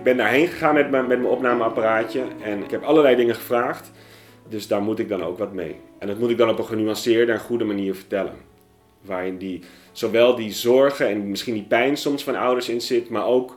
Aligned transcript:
Ik 0.00 0.06
ben 0.06 0.16
daarheen 0.16 0.46
gegaan 0.46 0.74
met 0.74 0.90
mijn, 0.90 1.06
met 1.06 1.18
mijn 1.18 1.30
opnameapparaatje 1.30 2.22
en 2.42 2.62
ik 2.62 2.70
heb 2.70 2.82
allerlei 2.82 3.16
dingen 3.16 3.34
gevraagd. 3.34 3.90
Dus 4.48 4.66
daar 4.66 4.82
moet 4.82 4.98
ik 4.98 5.08
dan 5.08 5.22
ook 5.22 5.38
wat 5.38 5.52
mee. 5.52 5.76
En 5.98 6.06
dat 6.06 6.18
moet 6.18 6.30
ik 6.30 6.38
dan 6.38 6.48
op 6.48 6.58
een 6.58 6.64
genuanceerde 6.64 7.32
en 7.32 7.38
goede 7.38 7.64
manier 7.64 7.94
vertellen. 7.94 8.32
Waarin 9.00 9.38
die, 9.38 9.62
zowel 9.92 10.34
die 10.34 10.52
zorgen 10.52 11.08
en 11.08 11.30
misschien 11.30 11.54
die 11.54 11.62
pijn 11.62 11.96
soms 11.96 12.24
van 12.24 12.36
ouders 12.36 12.68
in 12.68 12.80
zit, 12.80 13.10
maar 13.10 13.26
ook 13.26 13.56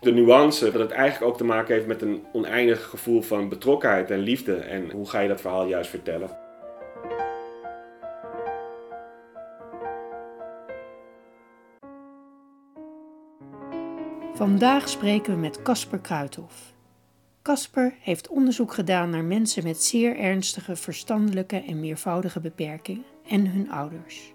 de 0.00 0.12
nuance. 0.12 0.70
Dat 0.70 0.80
het 0.80 0.90
eigenlijk 0.90 1.32
ook 1.32 1.38
te 1.38 1.44
maken 1.44 1.74
heeft 1.74 1.86
met 1.86 2.02
een 2.02 2.22
oneindig 2.32 2.84
gevoel 2.84 3.22
van 3.22 3.48
betrokkenheid 3.48 4.10
en 4.10 4.18
liefde. 4.18 4.54
En 4.54 4.90
hoe 4.90 5.08
ga 5.08 5.20
je 5.20 5.28
dat 5.28 5.40
verhaal 5.40 5.66
juist 5.66 5.90
vertellen? 5.90 6.41
Vandaag 14.42 14.88
spreken 14.88 15.34
we 15.34 15.40
met 15.40 15.62
Casper 15.62 15.98
Kruithof. 15.98 16.74
Casper 17.42 17.94
heeft 18.00 18.28
onderzoek 18.28 18.74
gedaan 18.74 19.10
naar 19.10 19.24
mensen 19.24 19.64
met 19.64 19.82
zeer 19.82 20.18
ernstige 20.18 20.76
verstandelijke 20.76 21.56
en 21.56 21.80
meervoudige 21.80 22.40
beperkingen 22.40 23.04
en 23.28 23.46
hun 23.46 23.70
ouders. 23.70 24.32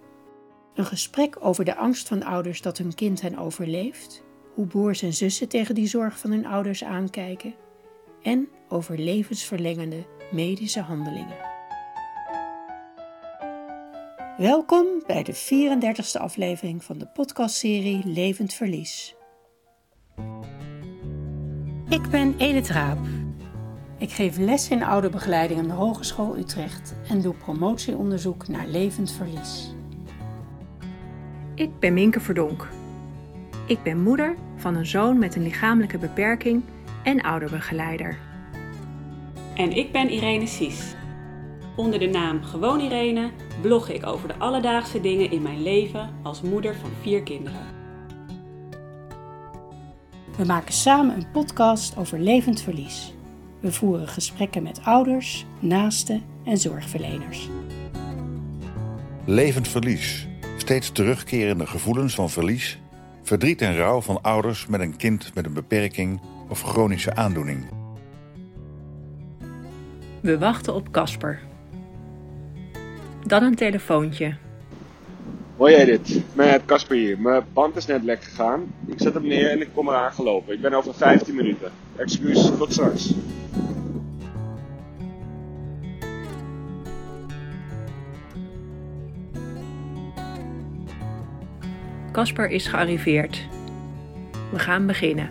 Een 0.76 0.86
gesprek 0.86 1.38
over 1.40 1.66
de 1.66 1.76
angst 1.76 2.08
van 2.08 2.24
ouders 2.24 2.62
dat 2.62 2.78
hun 2.78 2.96
kind 2.96 3.22
hen 3.22 3.38
overleeft, 3.38 4.24
hoe 4.54 4.68
broers 4.68 5.02
en 5.02 5.14
zussen 5.14 5.48
tegen 5.48 5.76
die 5.76 5.88
zorg 5.88 6.20
van 6.20 6.32
hun 6.32 6.46
ouders 6.46 6.84
aankijken 6.84 7.56
en 8.22 8.48
over 8.70 9.00
levensverlengende 9.00 10.06
medische 10.32 10.82
handelingen. 10.82 11.38
Welkom 14.38 14.86
bij 15.08 15.24
de 15.24 15.36
34e 15.36 16.22
aflevering 16.22 16.84
van 16.84 16.98
de 16.98 17.08
podcastserie 17.08 18.02
Levend 18.06 18.54
Verlies. 18.54 19.17
Ik 21.90 22.10
ben 22.10 22.36
Edith 22.38 22.70
Raap. 22.70 22.98
Ik 23.98 24.12
geef 24.12 24.38
les 24.38 24.70
in 24.70 24.84
ouderbegeleiding 24.84 25.60
aan 25.60 25.68
de 25.68 25.74
Hogeschool 25.74 26.38
Utrecht 26.38 26.96
en 27.10 27.22
doe 27.22 27.34
promotieonderzoek 27.34 28.48
naar 28.48 28.68
levend 28.68 29.12
verlies. 29.12 29.74
Ik 31.56 31.80
ben 31.80 31.94
Minke 31.94 32.20
Verdonk. 32.20 32.68
Ik 33.66 33.84
ben 33.84 34.04
moeder 34.04 34.36
van 34.56 34.76
een 34.76 34.86
zoon 34.86 35.20
met 35.20 35.36
een 35.36 35.44
lichamelijke 35.44 35.98
beperking 35.98 36.64
en 37.04 37.22
ouderbegeleider. 37.22 38.18
En 39.56 39.72
ik 39.72 39.92
ben 39.92 40.10
Irene 40.10 40.48
Sies. 40.48 40.96
Onder 41.76 42.00
de 42.00 42.08
naam 42.08 42.44
Gewoon 42.44 42.80
Irene 42.80 43.32
blog 43.62 43.90
ik 43.90 44.06
over 44.06 44.28
de 44.28 44.38
alledaagse 44.38 45.02
dingen 45.02 45.32
in 45.32 45.42
mijn 45.42 45.62
leven 45.62 46.10
als 46.24 46.42
moeder 46.42 46.76
van 46.76 46.90
vier 47.02 47.24
kinderen. 47.24 47.77
We 50.38 50.46
maken 50.46 50.74
samen 50.74 51.16
een 51.16 51.32
podcast 51.32 51.98
over 51.98 52.20
levend 52.20 52.62
verlies. 52.62 53.14
We 53.60 53.72
voeren 53.72 54.08
gesprekken 54.08 54.64
met 54.64 54.84
ouders, 54.84 55.46
naasten 55.60 56.24
en 56.46 56.58
zorgverleners. 56.58 57.50
Levend 59.26 59.68
verlies. 59.68 60.28
Steeds 60.58 60.92
terugkerende 60.92 61.66
gevoelens 61.66 62.16
van 62.16 62.30
verlies, 62.30 62.80
verdriet 63.24 63.62
en 63.62 63.76
rouw 63.76 64.02
van 64.02 64.22
ouders 64.22 64.68
met 64.68 64.80
een 64.80 64.96
kind 64.96 65.32
met 65.34 65.46
een 65.46 65.54
beperking 65.54 66.22
of 66.48 66.62
chronische 66.62 67.16
aandoening. 67.16 67.66
We 70.22 70.38
wachten 70.38 70.74
op 70.74 70.92
Casper. 70.92 71.40
Dan 73.26 73.44
een 73.44 73.56
telefoontje. 73.56 74.38
Hoi 75.58 75.76
Edith, 75.76 76.22
met 76.34 76.66
Casper 76.66 76.96
hier. 76.96 77.20
Mijn 77.20 77.44
band 77.54 77.76
is 77.76 77.86
net 77.86 78.04
lek 78.04 78.24
gegaan. 78.24 78.74
Ik 78.88 79.00
zet 79.00 79.14
hem 79.14 79.28
neer 79.28 79.50
en 79.50 79.62
ik 79.62 79.70
kom 79.74 79.88
eraan 79.88 80.12
gelopen. 80.12 80.54
Ik 80.54 80.62
ben 80.62 80.74
over 80.74 80.94
15 80.94 81.36
minuten. 81.36 81.72
Excuus, 81.96 82.52
tot 82.58 82.72
straks. 82.72 83.14
Casper 92.12 92.50
is 92.50 92.68
gearriveerd. 92.68 93.48
We 94.52 94.60
gaan 94.60 94.86
beginnen. 94.86 95.30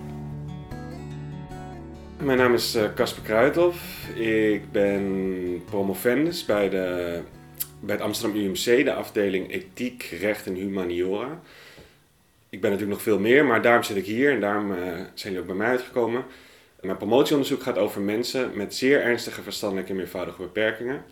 Mijn 2.22 2.38
naam 2.38 2.54
is 2.54 2.74
eh, 2.74 2.94
Casper 2.94 3.22
Kruithof. 3.22 4.08
Ik 4.14 4.72
ben 4.72 5.62
promovendus 5.64 6.44
bij, 6.44 6.68
de, 6.68 7.20
bij 7.80 7.94
het 7.94 8.04
Amsterdam 8.04 8.40
UMC, 8.40 8.84
de 8.84 8.94
afdeling 8.94 9.50
Ethiek, 9.52 10.02
Recht 10.20 10.46
en 10.46 10.54
Humaniora. 10.54 11.40
Ik 12.50 12.60
ben 12.60 12.70
natuurlijk 12.70 12.98
nog 12.98 13.02
veel 13.02 13.18
meer, 13.18 13.44
maar 13.44 13.62
daarom 13.62 13.82
zit 13.82 13.96
ik 13.96 14.04
hier 14.04 14.32
en 14.32 14.40
daarom 14.40 14.70
uh, 14.70 14.78
zijn 14.78 15.08
jullie 15.14 15.38
ook 15.38 15.46
bij 15.46 15.54
mij 15.54 15.68
uitgekomen. 15.68 16.24
Mijn 16.80 16.96
promotieonderzoek 16.96 17.62
gaat 17.62 17.78
over 17.78 18.00
mensen 18.00 18.50
met 18.54 18.74
zeer 18.74 19.02
ernstige 19.02 19.42
verstandelijke 19.42 19.90
en 19.90 19.96
meervoudige 19.96 20.42
beperkingen. 20.42 21.04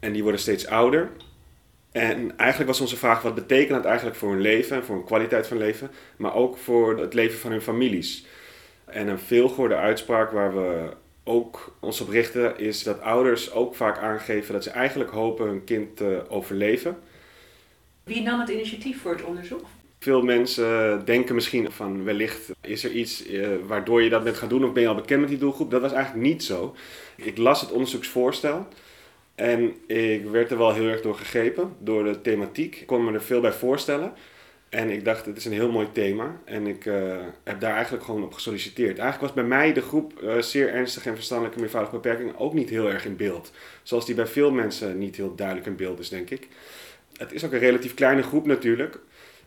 En 0.00 0.12
die 0.12 0.22
worden 0.22 0.40
steeds 0.40 0.66
ouder. 0.66 1.10
En 1.92 2.36
eigenlijk 2.36 2.70
was 2.70 2.80
onze 2.80 2.96
vraag: 2.96 3.22
wat 3.22 3.34
betekent 3.34 3.76
dat 3.76 3.84
eigenlijk 3.84 4.16
voor 4.16 4.30
hun 4.30 4.40
leven, 4.40 4.84
voor 4.84 4.94
hun 4.94 5.04
kwaliteit 5.04 5.46
van 5.46 5.56
leven, 5.56 5.90
maar 6.16 6.34
ook 6.34 6.56
voor 6.56 6.98
het 6.98 7.14
leven 7.14 7.38
van 7.38 7.50
hun 7.50 7.62
families? 7.62 8.26
En 8.84 9.08
een 9.08 9.18
veelgehoorde 9.18 9.76
uitspraak 9.76 10.30
waar 10.30 10.54
we 10.54 10.92
ook 11.24 11.76
ons 11.80 12.00
op 12.00 12.08
richten 12.08 12.58
is 12.58 12.82
dat 12.82 13.00
ouders 13.00 13.52
ook 13.52 13.74
vaak 13.74 13.98
aangeven 13.98 14.52
dat 14.52 14.62
ze 14.62 14.70
eigenlijk 14.70 15.10
hopen 15.10 15.46
hun 15.46 15.64
kind 15.64 15.96
te 15.96 16.24
overleven. 16.28 16.98
Wie 18.04 18.22
nam 18.22 18.40
het 18.40 18.48
initiatief 18.48 19.00
voor 19.00 19.12
het 19.12 19.24
onderzoek? 19.24 19.64
Veel 19.98 20.22
mensen 20.22 21.04
denken 21.04 21.34
misschien 21.34 21.72
van 21.72 22.04
wellicht 22.04 22.50
is 22.60 22.84
er 22.84 22.90
iets 22.90 23.26
eh, 23.26 23.48
waardoor 23.66 24.02
je 24.02 24.10
dat 24.10 24.24
bent 24.24 24.36
gaan 24.36 24.48
doen 24.48 24.64
of 24.64 24.72
ben 24.72 24.82
je 24.82 24.88
al 24.88 24.94
bekend 24.94 25.20
met 25.20 25.28
die 25.28 25.38
doelgroep. 25.38 25.70
Dat 25.70 25.80
was 25.80 25.92
eigenlijk 25.92 26.26
niet 26.26 26.44
zo. 26.44 26.74
Ik 27.16 27.36
las 27.38 27.60
het 27.60 27.72
onderzoeksvoorstel 27.72 28.66
en 29.34 29.74
ik 29.86 30.24
werd 30.24 30.50
er 30.50 30.58
wel 30.58 30.72
heel 30.72 30.88
erg 30.88 31.00
door 31.00 31.14
gegrepen, 31.14 31.72
door 31.78 32.04
de 32.04 32.20
thematiek. 32.20 32.76
Ik 32.80 32.86
kon 32.86 33.04
me 33.04 33.12
er 33.12 33.22
veel 33.22 33.40
bij 33.40 33.52
voorstellen. 33.52 34.12
En 34.74 34.90
ik 34.90 35.04
dacht, 35.04 35.26
het 35.26 35.36
is 35.36 35.44
een 35.44 35.52
heel 35.52 35.70
mooi 35.70 35.92
thema. 35.92 36.40
En 36.44 36.66
ik 36.66 36.84
uh, 36.84 37.16
heb 37.44 37.60
daar 37.60 37.74
eigenlijk 37.74 38.04
gewoon 38.04 38.22
op 38.22 38.32
gesolliciteerd. 38.32 38.98
Eigenlijk 38.98 39.20
was 39.20 39.44
bij 39.44 39.58
mij 39.58 39.72
de 39.72 39.80
groep 39.80 40.20
uh, 40.22 40.38
zeer 40.40 40.72
ernstige 40.72 41.08
en 41.08 41.14
verstandelijke 41.14 41.60
meervoudige 41.60 41.94
beperkingen 41.94 42.38
ook 42.38 42.54
niet 42.54 42.70
heel 42.70 42.90
erg 42.90 43.04
in 43.04 43.16
beeld. 43.16 43.52
Zoals 43.82 44.06
die 44.06 44.14
bij 44.14 44.26
veel 44.26 44.50
mensen 44.50 44.98
niet 44.98 45.16
heel 45.16 45.34
duidelijk 45.34 45.66
in 45.66 45.76
beeld 45.76 45.98
is, 45.98 46.08
denk 46.08 46.30
ik. 46.30 46.48
Het 47.16 47.32
is 47.32 47.44
ook 47.44 47.52
een 47.52 47.58
relatief 47.58 47.94
kleine 47.94 48.22
groep 48.22 48.46
natuurlijk. 48.46 48.98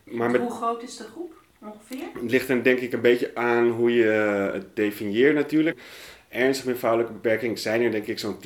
Maar 0.04 0.32
met, 0.32 0.42
hoe 0.42 0.52
groot 0.52 0.84
is 0.84 0.98
de 0.98 1.04
groep 1.04 1.34
ongeveer? 1.62 2.08
Het 2.22 2.32
ligt 2.32 2.50
er 2.50 2.64
denk 2.64 2.80
ik 2.80 2.94
een 2.94 3.02
beetje 3.02 3.36
aan 3.36 3.70
hoe 3.70 3.94
je 3.94 4.06
het 4.54 4.76
definieert 4.76 5.36
natuurlijk. 5.36 5.80
Ernstige 6.30 6.70
meervoudige 6.70 7.12
beperkingen 7.12 7.58
zijn 7.58 7.82
er 7.82 7.92
denk 7.92 8.08
ik 8.08 8.20
zo'n 8.20 8.38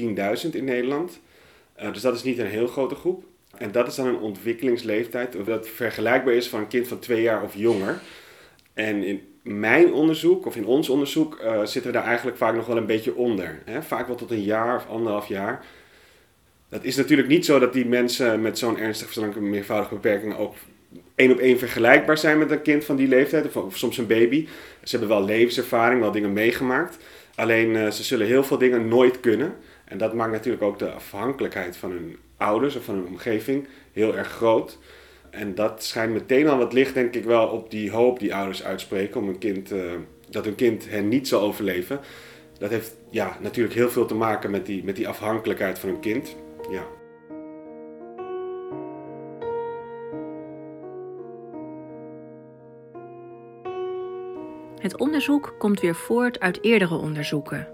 10.000 0.44 0.50
in 0.52 0.64
Nederland. 0.64 1.20
Uh, 1.82 1.94
dus 1.94 2.02
dat 2.02 2.16
is 2.16 2.24
niet 2.24 2.38
een 2.38 2.46
heel 2.46 2.68
grote 2.68 2.96
groep. 2.96 3.24
En 3.58 3.72
dat 3.72 3.88
is 3.88 3.96
dan 3.96 4.08
een 4.08 4.20
ontwikkelingsleeftijd 4.20 5.46
dat 5.46 5.68
vergelijkbaar 5.68 6.34
is 6.34 6.50
van 6.50 6.60
een 6.60 6.68
kind 6.68 6.88
van 6.88 7.00
twee 7.00 7.22
jaar 7.22 7.44
of 7.44 7.56
jonger. 7.56 8.00
En 8.74 9.04
in 9.04 9.22
mijn 9.42 9.94
onderzoek, 9.94 10.46
of 10.46 10.56
in 10.56 10.66
ons 10.66 10.90
onderzoek, 10.90 11.40
uh, 11.44 11.60
zitten 11.60 11.92
we 11.92 11.98
daar 11.98 12.08
eigenlijk 12.08 12.38
vaak 12.38 12.56
nog 12.56 12.66
wel 12.66 12.78
een 12.78 12.86
beetje 12.86 13.16
onder. 13.16 13.62
Hè? 13.66 13.84
Vaak 13.84 14.08
wel 14.08 14.16
tot 14.16 14.32
een 14.32 14.44
jaar 14.44 14.76
of 14.76 14.88
anderhalf 14.88 15.28
jaar. 15.28 15.66
Dat 16.70 16.84
is 16.84 16.96
natuurlijk 16.96 17.28
niet 17.28 17.46
zo 17.46 17.60
dat 17.60 17.74
die 17.74 17.86
mensen 17.86 18.42
met 18.42 18.58
zo'n 18.58 18.78
ernstig 18.78 19.06
verstandelijke 19.06 19.50
meervoudige 19.50 19.94
beperking 19.94 20.38
ook 20.38 20.56
één 21.16 21.32
op 21.32 21.38
één 21.38 21.60
vergelijkbaar 21.60 22.18
zijn 22.18 22.38
met 22.38 22.52
een 22.52 22.62
kind 22.62 22.86
van 22.86 22.96
die 22.96 23.08
leeftijd, 23.08 23.56
of, 23.56 23.78
soms 23.78 23.98
een 23.98 24.08
baby. 24.08 24.48
Ze 24.84 24.98
hebben 24.98 25.18
wel 25.18 25.26
levenservaring, 25.26 26.02
wel 26.02 26.12
dingen 26.12 26.34
meegemaakt. 26.34 26.98
Alleen 27.36 27.70
uh, 27.70 27.92
ze 27.92 28.04
zullen 28.04 28.28
heel 28.28 28.44
veel 28.44 28.58
dingen 28.58 28.88
nooit 28.88 29.20
kunnen. 29.20 29.56
En 29.92 29.98
dat 29.98 30.14
maakt 30.14 30.32
natuurlijk 30.32 30.64
ook 30.64 30.80
de 30.80 30.92
afhankelijkheid 30.92 31.78
van 31.78 31.92
hun 31.92 32.18
ouders 32.38 32.76
of 32.76 32.84
van 32.84 32.96
hun 32.96 33.08
omgeving 33.08 33.68
heel 33.92 34.18
erg 34.18 34.28
groot. 34.28 34.78
En 35.30 35.56
dat 35.56 35.84
schijnt 35.84 36.14
meteen 36.14 36.48
al 36.48 36.58
wat 36.58 36.74
licht, 36.74 36.94
denk 36.94 37.16
ik 37.16 37.24
wel, 37.24 37.48
op 37.48 37.72
die 37.72 37.92
hoop 37.92 38.20
die 38.20 38.36
ouders 38.36 38.64
uitspreken 38.64 39.22
om 39.22 39.28
een 39.28 39.38
kind, 39.38 39.72
uh, 39.72 39.92
dat 40.30 40.46
hun 40.46 40.56
kind 40.56 40.90
hen 40.90 41.08
niet 41.08 41.28
zal 41.28 41.42
overleven. 41.42 42.00
Dat 42.58 42.70
heeft 42.70 42.96
ja, 43.10 43.38
natuurlijk 43.42 43.76
heel 43.76 43.90
veel 43.90 44.06
te 44.06 44.16
maken 44.16 44.52
met 44.52 44.66
die, 44.66 44.84
met 44.84 44.96
die 44.96 45.08
afhankelijkheid 45.08 45.80
van 45.80 45.90
hun 45.90 46.00
kind. 46.00 46.36
Ja. 46.70 46.84
Het 54.82 54.98
onderzoek 54.98 55.56
komt 55.58 55.80
weer 55.80 55.96
voort 55.96 56.40
uit 56.40 56.64
eerdere 56.64 56.96
onderzoeken. 56.96 57.68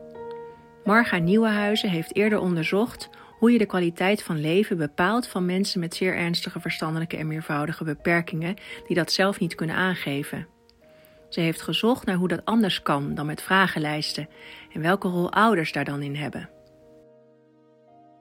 Marga 0.88 1.18
Nieuwenhuizen 1.18 1.90
heeft 1.90 2.16
eerder 2.16 2.40
onderzocht 2.40 3.10
hoe 3.40 3.52
je 3.52 3.58
de 3.58 3.66
kwaliteit 3.66 4.24
van 4.24 4.42
leven 4.42 4.78
bepaalt 4.78 5.28
van 5.28 5.46
mensen 5.46 5.80
met 5.80 5.96
zeer 5.96 6.16
ernstige 6.16 6.60
verstandelijke 6.60 7.18
en 7.18 7.28
meervoudige 7.28 7.84
beperkingen 7.84 8.56
die 8.86 8.96
dat 8.96 9.12
zelf 9.12 9.40
niet 9.40 9.56
kunnen 9.56 9.76
aangeven. 9.76 10.48
Ze 11.30 11.40
heeft 11.40 11.62
gezocht 11.62 12.06
naar 12.06 12.16
hoe 12.16 12.28
dat 12.28 12.46
anders 12.46 12.82
kan 12.82 13.16
dan 13.16 13.26
met 13.26 13.42
vragenlijsten 13.42 14.30
en 14.74 14.82
welke 14.82 15.08
rol 15.08 15.32
ouders 15.32 15.72
daar 15.72 15.86
dan 15.86 16.02
in 16.02 16.16
hebben. 16.16 16.50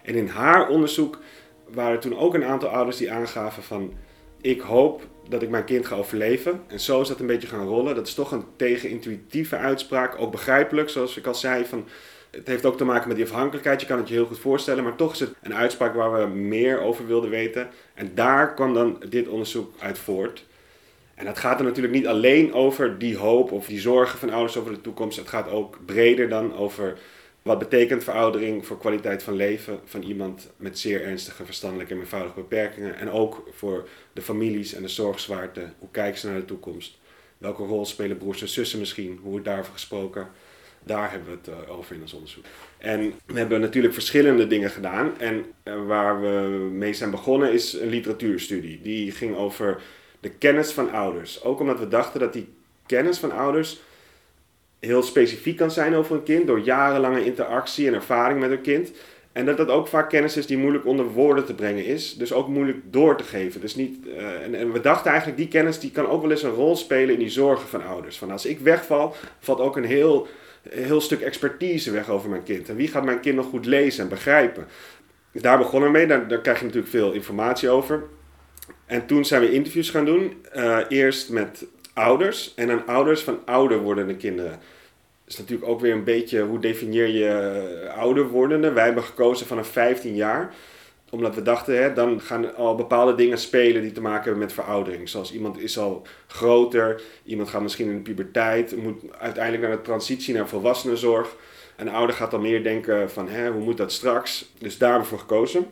En 0.03 0.15
in 0.15 0.29
haar 0.29 0.69
onderzoek 0.69 1.21
waren 1.69 2.01
toen 2.01 2.17
ook 2.17 2.35
een 2.35 2.45
aantal 2.45 2.69
ouders 2.69 2.97
die 2.97 3.13
aangaven 3.13 3.63
van 3.63 3.93
ik 4.41 4.61
hoop 4.61 5.09
dat 5.29 5.43
ik 5.43 5.49
mijn 5.49 5.65
kind 5.65 5.87
ga 5.87 5.97
overleven. 5.97 6.61
En 6.67 6.81
zo 6.81 7.01
is 7.01 7.09
dat 7.09 7.21
een 7.21 7.27
beetje 7.27 7.49
gaan 7.49 7.67
rollen. 7.67 7.95
Dat 7.95 8.07
is 8.07 8.15
toch 8.15 8.33
een 8.33 8.45
tegenintuïtieve 8.57 9.57
uitspraak. 9.57 10.19
Ook 10.19 10.31
begrijpelijk, 10.31 10.89
zoals 10.89 11.17
ik 11.17 11.27
al 11.27 11.35
zei. 11.35 11.65
Van, 11.65 11.87
het 12.37 12.47
heeft 12.47 12.65
ook 12.65 12.77
te 12.77 12.85
maken 12.85 13.09
met 13.09 13.17
die 13.17 13.27
afhankelijkheid. 13.27 13.81
Je 13.81 13.87
kan 13.87 13.99
het 13.99 14.09
je 14.09 14.15
heel 14.15 14.27
goed 14.27 14.39
voorstellen. 14.39 14.85
Maar 14.85 14.97
toch 14.97 15.13
is 15.13 15.21
het 15.21 15.35
een 15.43 15.55
uitspraak 15.55 15.95
waar 15.95 16.21
we 16.21 16.37
meer 16.37 16.81
over 16.81 17.07
wilden 17.07 17.31
weten. 17.31 17.69
En 17.95 18.15
daar 18.15 18.55
kwam 18.55 18.75
dan 18.75 19.03
dit 19.09 19.29
onderzoek 19.29 19.73
uit 19.79 19.99
voort. 19.99 20.45
En 21.15 21.25
dat 21.25 21.39
gaat 21.39 21.59
er 21.59 21.65
natuurlijk 21.65 21.95
niet 21.95 22.07
alleen 22.07 22.53
over 22.53 22.99
die 22.99 23.17
hoop 23.17 23.53
of 23.53 23.67
die 23.67 23.81
zorgen 23.81 24.19
van 24.19 24.31
ouders 24.31 24.57
over 24.57 24.73
de 24.73 24.81
toekomst. 24.81 25.19
Het 25.19 25.29
gaat 25.29 25.51
ook 25.51 25.79
breder 25.85 26.29
dan 26.29 26.57
over 26.57 26.99
wat 27.43 27.59
betekent 27.59 28.05
veroudering 28.05 28.67
voor 28.67 28.79
kwaliteit 28.79 29.23
van 29.23 29.35
leven 29.35 29.81
van 29.85 30.03
iemand 30.03 30.51
met 30.57 30.79
zeer 30.79 31.05
ernstige 31.05 31.45
verstandelijke 31.45 31.95
en 31.95 32.01
eenvoudige 32.01 32.35
beperkingen. 32.35 32.97
En 32.97 33.11
ook 33.11 33.49
voor 33.51 33.89
de 34.13 34.23
families 34.23 34.75
en 34.75 34.83
de 34.83 34.89
zorgzwaarte. 34.89 35.69
Hoe 35.79 35.89
kijken 35.91 36.21
ze 36.21 36.27
naar 36.27 36.41
de 36.41 36.45
toekomst? 36.45 36.99
Welke 37.39 37.63
rol 37.63 37.87
spelen 37.87 38.19
broers 38.19 38.41
en 38.41 38.49
zussen 38.49 38.79
misschien? 38.79 39.19
Hoe 39.23 39.31
wordt 39.31 39.45
daarover 39.45 39.73
gesproken? 39.73 40.29
Daar 40.87 41.11
hebben 41.11 41.29
we 41.29 41.37
het 41.37 41.49
eh, 41.49 41.77
over 41.79 41.95
in 41.95 42.01
ons 42.01 42.13
onderzoek. 42.13 42.45
En 42.79 43.13
we 43.27 43.39
hebben 43.39 43.61
natuurlijk 43.61 43.95
verschillende 43.95 44.47
dingen 44.47 44.71
gedaan. 44.71 45.19
En 45.19 45.45
eh, 45.63 45.87
waar 45.87 46.21
we 46.21 46.59
mee 46.73 46.95
zijn 46.95 47.11
begonnen 47.11 47.53
is 47.53 47.73
een 47.73 47.89
literatuurstudie. 47.89 48.81
Die 48.83 49.13
ging 49.13 49.37
over 49.37 49.83
de 50.21 50.31
kennis 50.31 50.73
van 50.73 50.91
ouders. 50.91 51.45
Ook 51.45 51.61
omdat 51.61 51.79
we 51.79 51.89
dachten 51.89 52.21
dat 52.21 52.33
die 52.33 52.49
kennis 52.87 53.19
van 53.19 53.33
ouders 53.33 53.81
heel 54.79 55.03
specifiek 55.03 55.57
kan 55.57 55.71
zijn 55.71 55.95
over 55.95 56.17
een 56.17 56.23
kind 56.23 56.47
door 56.47 56.61
jarenlange 56.61 57.25
interactie 57.25 57.87
en 57.87 57.95
ervaring 57.95 58.41
met 58.41 58.51
een 58.51 58.61
kind. 58.61 58.93
En 59.33 59.45
dat 59.45 59.57
dat 59.57 59.69
ook 59.69 59.89
vaak 59.89 60.09
kennis 60.09 60.37
is 60.37 60.47
die 60.47 60.59
moeilijk 60.59 60.87
onder 60.87 61.07
woorden 61.07 61.45
te 61.45 61.55
brengen 61.55 61.85
is. 61.85 62.15
Dus 62.15 62.33
ook 62.33 62.49
moeilijk 62.49 62.79
door 62.85 63.17
te 63.17 63.25
geven. 63.25 63.61
Dus 63.61 63.75
niet, 63.75 64.07
uh, 64.07 64.43
en, 64.43 64.55
en, 64.55 64.73
we 64.73 64.81
dachten 64.81 65.11
eigenlijk, 65.11 65.39
die 65.39 65.49
kennis 65.49 65.79
die 65.79 65.91
kan 65.91 66.09
ook 66.09 66.23
wel 66.23 66.31
eens 66.31 66.43
een 66.43 66.51
rol 66.51 66.77
spelen 66.77 67.15
in 67.15 67.21
die 67.21 67.31
zorgen 67.31 67.69
van 67.69 67.85
ouders. 67.85 68.19
Van 68.19 68.31
als 68.31 68.47
ik 68.47 68.59
wegval, 68.59 69.15
valt 69.39 69.61
ook 69.61 69.77
een 69.77 69.85
heel, 69.85 70.29
heel 70.71 71.01
stuk 71.01 71.21
expertise 71.21 71.91
weg 71.91 72.09
over 72.09 72.31
mijn 72.31 72.43
kind. 72.43 72.69
En 72.69 72.77
wie 72.77 72.89
gaat 72.89 73.05
mijn 73.05 73.21
kind 73.21 73.37
nog 73.37 73.47
goed 73.47 73.67
lezen 73.67 74.03
en 74.03 74.09
begrijpen? 74.09 74.67
Daar 75.33 75.59
begonnen 75.59 75.93
we 75.93 75.99
mee, 75.99 76.07
daar, 76.07 76.41
krijg 76.41 76.59
je 76.59 76.65
natuurlijk 76.65 76.93
veel 76.93 77.13
informatie 77.13 77.69
over. 77.69 78.03
En 78.87 79.07
toen 79.07 79.25
zijn 79.25 79.41
we 79.41 79.53
interviews 79.53 79.91
gaan 79.91 80.05
doen. 80.05 80.45
Uh, 80.57 80.79
eerst 80.89 81.31
met 81.31 81.67
ouders 81.95 82.55
en 82.55 82.67
dan 82.67 82.87
ouders 82.87 83.21
van 83.21 83.39
ouder 83.45 83.79
wordende 83.79 84.17
kinderen 84.17 84.59
is 85.27 85.39
natuurlijk 85.39 85.69
ook 85.69 85.81
weer 85.81 85.93
een 85.93 86.05
beetje 86.05 86.43
hoe 86.43 86.59
definieer 86.59 87.09
je 87.09 87.29
eh, 87.29 87.99
ouder 87.99 88.29
wordende. 88.29 88.73
Wij 88.73 88.85
hebben 88.85 89.03
gekozen 89.03 89.47
vanaf 89.47 89.69
15 89.69 90.15
jaar 90.15 90.55
omdat 91.11 91.35
we 91.35 91.43
dachten, 91.43 91.83
hè, 91.83 91.93
dan 91.93 92.21
gaan 92.21 92.55
al 92.55 92.75
bepaalde 92.75 93.15
dingen 93.15 93.39
spelen 93.39 93.83
die 93.83 93.93
te 93.93 94.01
maken 94.01 94.23
hebben 94.23 94.43
met 94.43 94.53
veroudering. 94.53 95.09
Zoals 95.09 95.33
iemand 95.33 95.59
is 95.59 95.79
al 95.79 96.07
groter, 96.27 97.03
iemand 97.25 97.49
gaat 97.49 97.63
misschien 97.63 97.89
in 97.89 97.95
de 97.95 98.01
puberteit, 98.01 98.77
moet 98.77 99.03
uiteindelijk 99.19 99.63
naar 99.63 99.77
de 99.77 99.83
transitie 99.83 100.35
naar 100.35 100.49
volwassenenzorg. 100.49 101.37
Een 101.77 101.89
ouder 101.89 102.17
gaat 102.17 102.31
dan 102.31 102.43
meer 102.43 102.63
denken 102.63 103.11
van, 103.11 103.29
hè, 103.29 103.51
hoe 103.51 103.63
moet 103.63 103.77
dat 103.77 103.93
straks? 103.93 104.53
Dus 104.59 104.79
daar 104.79 104.91
hebben 104.91 105.09
we 105.09 105.15
voor 105.17 105.27
gekozen. 105.27 105.67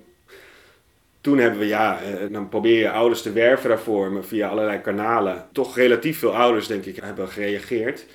Toen 1.21 1.39
hebben 1.39 1.59
we, 1.59 1.67
ja, 1.67 2.01
eh, 2.01 2.33
dan 2.33 2.49
probeer 2.49 2.79
je 2.79 2.91
ouders 2.91 3.23
te 3.23 3.33
werven 3.33 3.69
daarvoor, 3.69 4.13
maar 4.13 4.25
via 4.25 4.49
allerlei 4.49 4.81
kanalen. 4.81 5.47
Toch 5.53 5.77
relatief 5.77 6.19
veel 6.19 6.37
ouders, 6.37 6.67
denk 6.67 6.85
ik, 6.85 6.97
hebben 6.97 7.29
gereageerd 7.29 8.07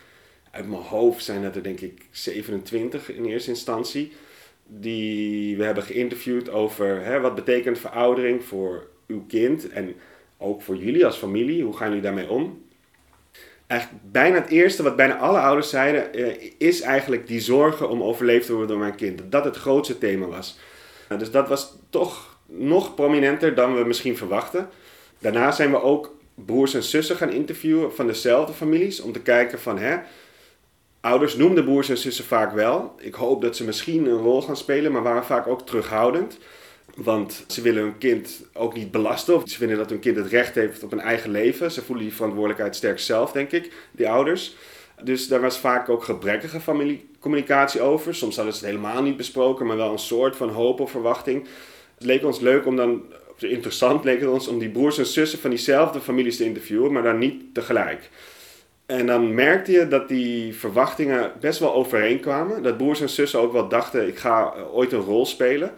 uit 0.51 0.69
mijn 0.69 0.81
hoofd 0.81 1.24
zijn 1.24 1.42
dat 1.42 1.56
er 1.56 1.63
denk 1.63 1.80
ik 1.80 2.06
27 2.12 3.12
in 3.12 3.25
eerste 3.25 3.50
instantie. 3.50 4.12
Die 4.71 5.57
we 5.57 5.63
hebben 5.63 5.83
geïnterviewd 5.83 6.50
over 6.50 7.06
hè, 7.06 7.19
wat 7.19 7.36
betekent 7.36 7.80
veroudering 7.80 8.44
voor 8.44 8.88
uw 9.07 9.25
kind 9.27 9.69
en 9.69 9.95
ook 10.38 10.62
voor 10.62 10.75
jullie 10.75 11.06
als 11.06 11.18
familie. 11.18 11.63
Hoe 11.63 11.77
gaan 11.77 11.88
jullie 11.88 12.04
daarmee 12.04 12.30
om? 12.30 12.68
Eigenlijk 13.68 14.01
bijna 14.12 14.36
het 14.36 14.50
eerste 14.50 14.83
wat 14.83 14.95
bijna 14.95 15.18
alle 15.18 15.39
ouders 15.39 15.69
zeiden, 15.69 16.13
eh, 16.13 16.51
is 16.57 16.81
eigenlijk 16.81 17.27
die 17.27 17.39
zorgen 17.39 17.89
om 17.89 18.04
overleefd 18.04 18.45
te 18.45 18.51
worden 18.51 18.69
door 18.69 18.80
mijn 18.80 18.95
kind. 18.95 19.21
Dat 19.30 19.45
het 19.45 19.56
grootste 19.56 19.98
thema 19.98 20.25
was. 20.25 20.60
Nou, 21.07 21.19
dus 21.19 21.31
dat 21.31 21.48
was 21.48 21.75
toch 21.89 22.38
nog 22.45 22.95
prominenter 22.95 23.56
dan 23.56 23.75
we 23.75 23.83
misschien 23.83 24.18
verwachten. 24.18 24.69
Daarna 25.19 25.51
zijn 25.51 25.71
we 25.71 25.81
ook 25.81 26.16
broers 26.36 26.74
en 26.74 26.83
zussen 26.83 27.16
gaan 27.16 27.31
interviewen 27.31 27.95
van 27.95 28.07
dezelfde 28.07 28.54
families. 28.54 29.01
Om 29.01 29.12
te 29.12 29.21
kijken 29.21 29.60
van, 29.60 29.80
hè, 29.80 29.98
Ouders 31.01 31.35
noemden 31.35 31.63
broers 31.63 31.89
en 31.89 31.97
zussen 31.97 32.25
vaak 32.25 32.53
wel. 32.53 32.95
Ik 32.97 33.13
hoop 33.13 33.41
dat 33.41 33.55
ze 33.55 33.63
misschien 33.63 34.05
een 34.05 34.17
rol 34.17 34.41
gaan 34.41 34.57
spelen, 34.57 34.91
maar 34.91 35.03
waren 35.03 35.25
vaak 35.25 35.47
ook 35.47 35.65
terughoudend. 35.65 36.37
Want 36.95 37.43
ze 37.47 37.61
willen 37.61 37.81
hun 37.81 37.97
kind 37.97 38.41
ook 38.53 38.73
niet 38.75 38.91
belasten. 38.91 39.35
Of 39.35 39.43
ze 39.45 39.57
vinden 39.57 39.77
dat 39.77 39.89
hun 39.89 39.99
kind 39.99 40.15
het 40.15 40.27
recht 40.27 40.55
heeft 40.55 40.83
op 40.83 40.91
een 40.91 40.99
eigen 40.99 41.31
leven. 41.31 41.71
Ze 41.71 41.81
voelen 41.81 42.05
die 42.05 42.13
verantwoordelijkheid 42.13 42.75
sterk 42.75 42.99
zelf, 42.99 43.31
denk 43.31 43.51
ik, 43.51 43.73
die 43.91 44.09
ouders. 44.09 44.55
Dus 45.03 45.27
daar 45.27 45.41
was 45.41 45.59
vaak 45.59 45.89
ook 45.89 46.03
gebrekkige 46.03 46.59
familiecommunicatie 46.59 47.81
over. 47.81 48.15
Soms 48.15 48.35
hadden 48.35 48.53
ze 48.53 48.59
het 48.59 48.69
helemaal 48.69 49.01
niet 49.01 49.17
besproken, 49.17 49.65
maar 49.65 49.77
wel 49.77 49.91
een 49.91 49.99
soort 49.99 50.35
van 50.35 50.49
hoop 50.49 50.79
of 50.79 50.91
verwachting. 50.91 51.47
Het 51.95 52.05
leek 52.05 52.25
ons 52.25 52.39
leuk 52.39 52.65
om 52.65 52.75
dan, 52.75 53.03
interessant 53.37 54.03
leek 54.03 54.19
het 54.19 54.29
ons, 54.29 54.47
om 54.47 54.59
die 54.59 54.69
broers 54.69 54.97
en 54.97 55.05
zussen 55.05 55.39
van 55.39 55.49
diezelfde 55.49 56.01
families 56.01 56.37
te 56.37 56.45
interviewen, 56.45 56.91
maar 56.91 57.03
dan 57.03 57.17
niet 57.17 57.53
tegelijk. 57.53 58.09
En 58.89 59.06
dan 59.06 59.33
merkte 59.33 59.71
je 59.71 59.88
dat 59.88 60.07
die 60.07 60.56
verwachtingen 60.56 61.31
best 61.39 61.59
wel 61.59 61.74
overeenkwamen. 61.74 62.63
Dat 62.63 62.77
broers 62.77 63.01
en 63.01 63.09
zussen 63.09 63.39
ook 63.39 63.51
wel 63.51 63.68
dachten, 63.68 64.07
ik 64.07 64.18
ga 64.18 64.53
ooit 64.71 64.91
een 64.91 65.00
rol 65.00 65.25
spelen. 65.25 65.71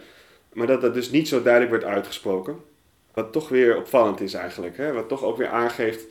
Maar 0.53 0.67
dat 0.67 0.81
dat 0.81 0.93
dus 0.93 1.11
niet 1.11 1.27
zo 1.27 1.41
duidelijk 1.41 1.71
werd 1.71 1.93
uitgesproken. 1.93 2.55
Wat 3.13 3.31
toch 3.31 3.49
weer 3.49 3.77
opvallend 3.77 4.21
is 4.21 4.33
eigenlijk. 4.33 4.77
Hè? 4.77 4.93
Wat 4.93 5.07
toch 5.07 5.23
ook 5.23 5.37
weer 5.37 5.47
aangeeft 5.47 6.05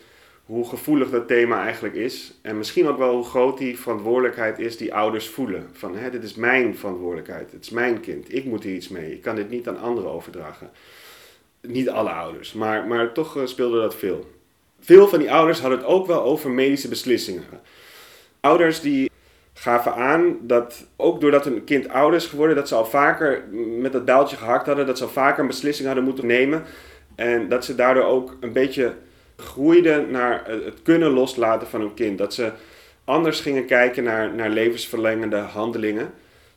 hoe 0.45 0.69
gevoelig 0.69 1.11
dat 1.11 1.29
thema 1.29 1.63
eigenlijk 1.63 1.95
is. 1.95 2.39
En 2.43 2.59
misschien 2.59 2.89
ook 2.89 2.99
wel 2.99 3.15
hoe 3.15 3.25
groot 3.25 3.59
die 3.59 3.79
verantwoordelijkheid 3.79 4.59
is 4.59 4.77
die 4.77 4.95
ouders 4.95 5.29
voelen. 5.29 5.69
Van 5.73 5.97
hè, 5.97 6.11
dit 6.11 6.23
is 6.23 6.35
mijn 6.35 6.77
verantwoordelijkheid, 6.77 7.53
het 7.53 7.65
is 7.65 7.71
mijn 7.71 8.01
kind, 8.01 8.35
ik 8.35 8.45
moet 8.45 8.63
hier 8.63 8.75
iets 8.75 8.89
mee. 8.89 9.13
Ik 9.13 9.23
kan 9.23 9.37
dit 9.37 9.51
niet 9.51 9.69
aan 9.69 9.81
anderen 9.81 10.11
overdragen. 10.11 10.71
Niet 11.61 11.89
alle 11.89 12.11
ouders, 12.11 12.53
maar, 12.53 12.87
maar 12.87 13.13
toch 13.13 13.37
eh, 13.37 13.47
speelde 13.47 13.81
dat 13.81 13.95
veel 13.95 14.40
veel 14.81 15.09
van 15.09 15.19
die 15.19 15.33
ouders 15.33 15.61
hadden 15.61 15.79
het 15.79 15.89
ook 15.89 16.07
wel 16.07 16.23
over 16.23 16.51
medische 16.51 16.89
beslissingen. 16.89 17.45
Ouders 18.41 18.81
die 18.81 19.11
gaven 19.53 19.95
aan 19.95 20.37
dat 20.41 20.87
ook 20.97 21.21
doordat 21.21 21.47
een 21.47 21.65
kind 21.65 21.89
ouder 21.89 22.19
is 22.19 22.27
geworden, 22.27 22.57
dat 22.57 22.69
ze 22.69 22.75
al 22.75 22.87
vaker 22.87 23.45
met 23.79 23.93
dat 23.93 24.05
bijltje 24.05 24.37
gehakt 24.37 24.67
hadden, 24.67 24.87
dat 24.87 24.99
ze 24.99 25.05
al 25.05 25.11
vaker 25.11 25.41
een 25.41 25.47
beslissing 25.47 25.87
hadden 25.87 26.05
moeten 26.05 26.27
nemen. 26.27 26.63
En 27.15 27.49
dat 27.49 27.65
ze 27.65 27.75
daardoor 27.75 28.05
ook 28.05 28.37
een 28.41 28.53
beetje 28.53 28.95
groeiden 29.37 30.11
naar 30.11 30.43
het 30.47 30.83
kunnen 30.83 31.11
loslaten 31.11 31.69
van 31.69 31.81
hun 31.81 31.95
kind. 31.95 32.19
Dat 32.19 32.35
ze 32.35 32.53
anders 33.05 33.41
gingen 33.41 33.67
kijken 33.67 34.05
naar, 34.05 34.35
naar 34.35 34.51
levensverlengende 34.51 35.37
handelingen. 35.37 36.13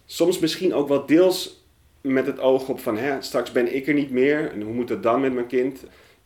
Soms 0.05 0.39
misschien 0.39 0.73
ook 0.73 0.87
wel 0.87 1.05
deels 1.05 1.65
met 2.01 2.25
het 2.25 2.39
oog 2.39 2.69
op 2.69 2.79
van 2.79 2.97
hè, 2.97 3.21
straks 3.21 3.51
ben 3.51 3.75
ik 3.75 3.87
er 3.87 3.93
niet 3.93 4.11
meer 4.11 4.51
en 4.51 4.61
hoe 4.61 4.73
moet 4.73 4.89
het 4.89 5.03
dan 5.03 5.21
met 5.21 5.33
mijn 5.33 5.47
kind? 5.47 5.83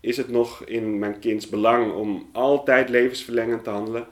Is 0.07 0.17
het 0.17 0.29
nog 0.29 0.63
in 0.65 0.99
mijn 0.99 1.19
kinds 1.19 1.49
belang 1.49 1.93
om 1.93 2.29
altijd 2.31 2.89
levensverlengend 2.89 3.63
te 3.63 3.69
handelen? 3.69 4.05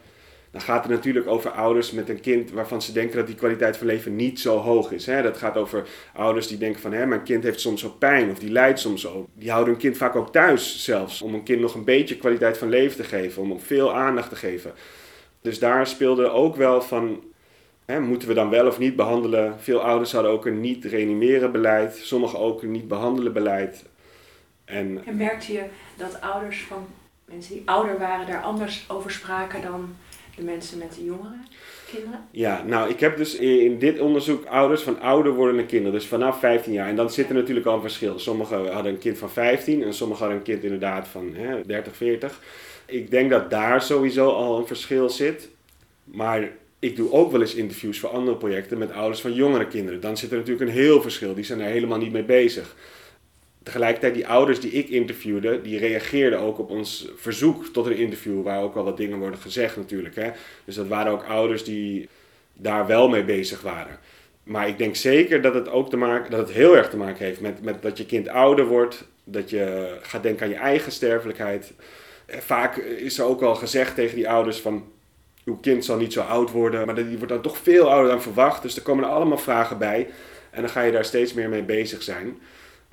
Dan 0.52 0.62
gaat 0.62 0.84
het 0.84 0.92
natuurlijk 0.92 1.28
over 1.28 1.52
ouders 1.52 1.92
met 1.92 2.10
een 2.10 2.20
kind 2.20 2.52
waarvan 2.52 2.82
ze 2.82 2.92
denken 2.92 3.18
dat 3.18 3.28
die 3.28 3.36
kwaliteit 3.36 3.78
van 3.78 3.88
leven 3.88 4.16
niet 4.16 4.40
zo 4.40 4.58
hoog 4.58 4.92
is. 4.92 5.06
Hè? 5.06 5.22
Dat 5.22 5.38
gaat 5.38 5.58
over 5.58 5.88
ouders 6.14 6.48
die 6.48 6.58
denken 6.58 6.82
van 6.82 6.94
hè, 6.94 7.06
mijn 7.06 7.24
kind 7.24 7.44
heeft 7.44 7.60
soms 7.60 7.86
ook 7.86 8.00
pijn 8.00 8.30
of 8.32 8.40
die 8.40 8.52
lijdt 8.52 8.80
soms 8.80 9.08
ook. 9.08 9.28
Die 9.34 9.52
houden 9.52 9.74
hun 9.74 9.82
kind 9.82 9.98
vaak 9.98 10.16
ook 10.16 10.32
thuis 10.32 10.84
zelfs 10.84 11.22
om 11.22 11.34
een 11.34 11.44
kind 11.44 11.62
nog 11.62 11.76
een 11.76 11.84
beetje 11.84 12.18
kwaliteit 12.18 12.58
van 12.58 12.70
leven 12.70 12.98
te 12.98 13.04
geven, 13.04 13.42
om 13.42 13.60
veel 13.60 13.94
aandacht 13.94 14.30
te 14.30 14.36
geven. 14.36 14.74
Dus 15.42 15.60
daar 15.60 15.88
speelde 15.88 16.30
ook 16.30 16.56
wel 16.56 16.82
van 16.82 17.24
moeten 18.02 18.28
we 18.28 18.34
dan 18.34 18.50
wel 18.50 18.68
of 18.68 18.80
niet 18.80 18.96
behandelen? 18.96 19.60
Veel 19.60 19.82
ouders 19.82 20.12
hadden 20.12 20.32
ook 20.32 20.46
een 20.46 20.60
niet 20.60 20.86
reanimeren 20.86 21.52
beleid, 21.52 22.00
sommigen 22.04 22.40
ook 22.40 22.64
een 22.64 22.72
niet 22.72 22.88
behandelen 22.88 23.34
beleid. 23.34 23.86
En, 24.66 25.02
en 25.06 25.18
merkte 25.18 25.54
je 25.54 25.64
dat 25.98 26.22
ouders 26.22 26.62
van 26.62 26.88
mensen 27.26 27.54
die 27.54 27.64
ouder 27.66 28.00
waren 28.00 28.28
daar 28.28 28.42
anders 28.42 28.86
over 28.88 29.12
spraken 29.12 29.62
dan 29.62 29.96
de 30.36 30.44
mensen 30.44 30.78
met 30.78 30.96
de 30.96 31.04
jongere 31.04 31.38
kinderen? 31.92 32.28
Ja, 32.32 32.64
nou 32.64 32.90
ik 32.90 33.00
heb 33.00 33.18
dus 33.18 33.36
in 33.36 33.80
dit 33.80 34.00
onderzoek 34.00 34.46
ouders 34.46 34.82
van 34.82 35.00
ouder 35.00 35.34
wordende 35.34 35.66
kinderen, 35.66 35.94
dus 35.94 36.08
vanaf 36.08 36.40
15 36.40 36.74
jaar. 36.74 36.88
En 36.88 36.96
dan 36.96 37.10
zit 37.10 37.30
er 37.30 37.36
natuurlijk 37.36 37.66
al 37.66 37.76
een 37.76 37.82
verschil. 37.82 38.20
Sommigen 38.20 38.74
hadden 38.74 38.94
een 38.94 39.00
kind 39.00 39.18
van 39.18 39.30
15 39.30 39.84
en 39.84 39.94
sommigen 39.94 40.24
hadden 40.24 40.42
een 40.42 40.52
kind 40.52 40.64
inderdaad 40.64 41.08
van 41.08 41.34
hè, 41.36 41.66
30, 41.66 41.96
40. 41.96 42.42
Ik 42.86 43.12
denk 43.12 43.30
dat 43.30 43.50
daar 43.50 43.82
sowieso 43.82 44.30
al 44.30 44.58
een 44.58 44.68
verschil 44.68 45.10
zit. 45.10 45.50
Maar 46.04 46.50
ik 46.80 46.96
doe 46.96 47.12
ook 47.12 47.32
wel 47.32 47.42
eens 47.42 47.56
interviews 47.56 48.00
voor 48.00 48.10
andere 48.10 48.38
projecten 48.38 48.78
met 48.78 48.92
ouders 48.92 49.22
van 49.22 49.34
jongere 49.34 49.68
kinderen. 49.68 50.02
Dan 50.02 50.18
zit 50.18 50.32
er 50.32 50.38
natuurlijk 50.38 50.70
een 50.70 50.76
heel 50.76 51.02
verschil. 51.02 51.34
Die 51.34 51.44
zijn 51.44 51.60
er 51.60 51.70
helemaal 51.70 51.98
niet 51.98 52.12
mee 52.12 52.24
bezig 52.24 52.76
tegelijkertijd 53.66 54.14
die 54.14 54.28
ouders 54.28 54.60
die 54.60 54.72
ik 54.72 54.90
interviewde, 54.90 55.62
die 55.62 55.80
reageerden 55.80 56.40
ook 56.40 56.60
op 56.60 56.70
ons 56.70 57.10
verzoek 57.16 57.66
tot 57.66 57.86
een 57.86 57.98
interview, 57.98 58.44
waar 58.44 58.62
ook 58.62 58.74
wel 58.74 58.84
wat 58.84 58.98
dingen 58.98 59.20
worden 59.20 59.40
gezegd 59.40 59.78
natuurlijk. 59.78 60.16
Hè. 60.16 60.30
Dus 60.66 60.76
dat 60.76 60.88
waren 60.88 61.12
ook 61.12 61.24
ouders 61.24 61.64
die 61.64 62.10
daar 62.54 62.88
wel 62.88 63.10
mee 63.10 63.24
bezig 63.24 63.62
waren. 63.62 64.00
Maar 64.44 64.68
ik 64.68 64.78
denk 64.78 64.96
zeker 64.96 65.42
dat 65.42 65.54
het 65.54 65.70
ook 65.70 65.90
te 65.90 65.98
maken, 65.98 66.32
dat 66.32 66.40
het 66.40 66.56
heel 66.56 66.78
erg 66.78 66.90
te 66.90 66.98
maken 66.98 67.26
heeft 67.26 67.42
met, 67.42 67.62
met 67.62 67.82
dat 67.82 67.98
je 67.98 68.06
kind 68.06 68.28
ouder 68.28 68.66
wordt 68.66 69.08
Dat 69.24 69.50
je 69.50 69.98
gaat 70.02 70.24
denken 70.24 70.46
aan 70.46 70.52
je 70.52 70.58
eigen 70.58 70.92
sterfelijkheid. 70.92 71.74
Vaak 72.28 72.76
is 72.78 73.18
er 73.18 73.26
ook 73.26 73.42
al 73.42 73.56
gezegd 73.56 73.96
tegen 73.96 74.16
die 74.16 74.30
ouders 74.30 74.60
van... 74.60 74.92
uw 75.46 75.58
kind 75.58 75.86
zal 75.86 75.98
niet 75.98 76.14
zo 76.14 76.22
oud 76.22 76.52
worden, 76.52 76.86
maar 76.86 76.96
die 76.96 77.18
wordt 77.18 77.34
dan 77.34 77.42
toch 77.42 77.58
veel 77.58 77.92
ouder 77.92 78.12
dan 78.12 78.22
verwacht. 78.22 78.62
Dus 78.62 78.76
er 78.76 78.82
komen 78.82 79.04
er 79.04 79.10
allemaal 79.10 79.38
vragen 79.38 79.78
bij. 79.78 80.08
En 80.52 80.62
dan 80.62 80.70
ga 80.70 80.82
je 80.82 80.92
daar 80.92 81.06
steeds 81.06 81.34
meer 81.34 81.50
mee 81.50 81.64
bezig 81.64 82.04
zijn. 82.04 82.38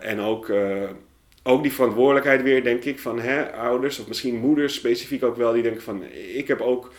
En 0.02 0.20
ook, 0.20 0.48
uh, 0.48 0.90
ook 1.42 1.62
die 1.62 1.72
verantwoordelijkheid 1.72 2.42
weer, 2.42 2.64
denk 2.64 2.84
ik, 2.84 2.98
van 2.98 3.20
hè, 3.20 3.52
ouders 3.52 3.98
of 3.98 4.08
misschien 4.08 4.36
moeders 4.36 4.74
specifiek 4.74 5.24
ook 5.24 5.36
wel, 5.36 5.52
die 5.52 5.62
denken 5.62 5.82
van 5.82 6.02
ik 6.34 6.48
heb 6.48 6.60
ook 6.60 6.92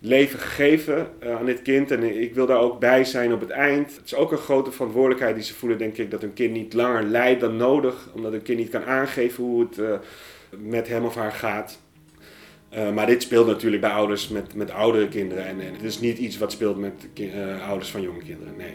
leven 0.00 0.38
gegeven 0.38 1.10
uh, 1.22 1.36
aan 1.36 1.44
dit 1.44 1.62
kind 1.62 1.90
en 1.90 2.20
ik 2.20 2.34
wil 2.34 2.46
daar 2.46 2.60
ook 2.60 2.78
bij 2.78 3.04
zijn 3.04 3.32
op 3.32 3.40
het 3.40 3.50
eind. 3.50 3.96
Het 3.96 4.04
is 4.04 4.14
ook 4.14 4.32
een 4.32 4.38
grote 4.38 4.72
verantwoordelijkheid 4.72 5.34
die 5.34 5.44
ze 5.44 5.54
voelen, 5.54 5.78
denk 5.78 5.96
ik, 5.96 6.10
dat 6.10 6.20
hun 6.20 6.34
kind 6.34 6.52
niet 6.52 6.72
langer 6.72 7.02
lijdt 7.02 7.40
dan 7.40 7.56
nodig, 7.56 8.08
omdat 8.14 8.32
een 8.32 8.42
kind 8.42 8.58
niet 8.58 8.70
kan 8.70 8.84
aangeven 8.84 9.44
hoe 9.44 9.60
het 9.60 9.78
uh, 9.78 9.94
met 10.58 10.88
hem 10.88 11.04
of 11.04 11.14
haar 11.14 11.32
gaat. 11.32 11.78
Maar 12.94 13.06
dit 13.06 13.22
speelt 13.22 13.46
natuurlijk 13.46 13.82
bij 13.82 13.90
ouders 13.90 14.28
met, 14.28 14.54
met 14.54 14.70
oudere 14.70 15.08
kinderen 15.08 15.44
en, 15.44 15.60
en 15.60 15.72
het 15.72 15.82
is 15.82 16.00
niet 16.00 16.18
iets 16.18 16.38
wat 16.38 16.52
speelt 16.52 16.78
met 16.78 17.08
ouders 17.68 17.90
van 17.90 18.02
jonge 18.02 18.22
kinderen, 18.22 18.56
nee. 18.56 18.74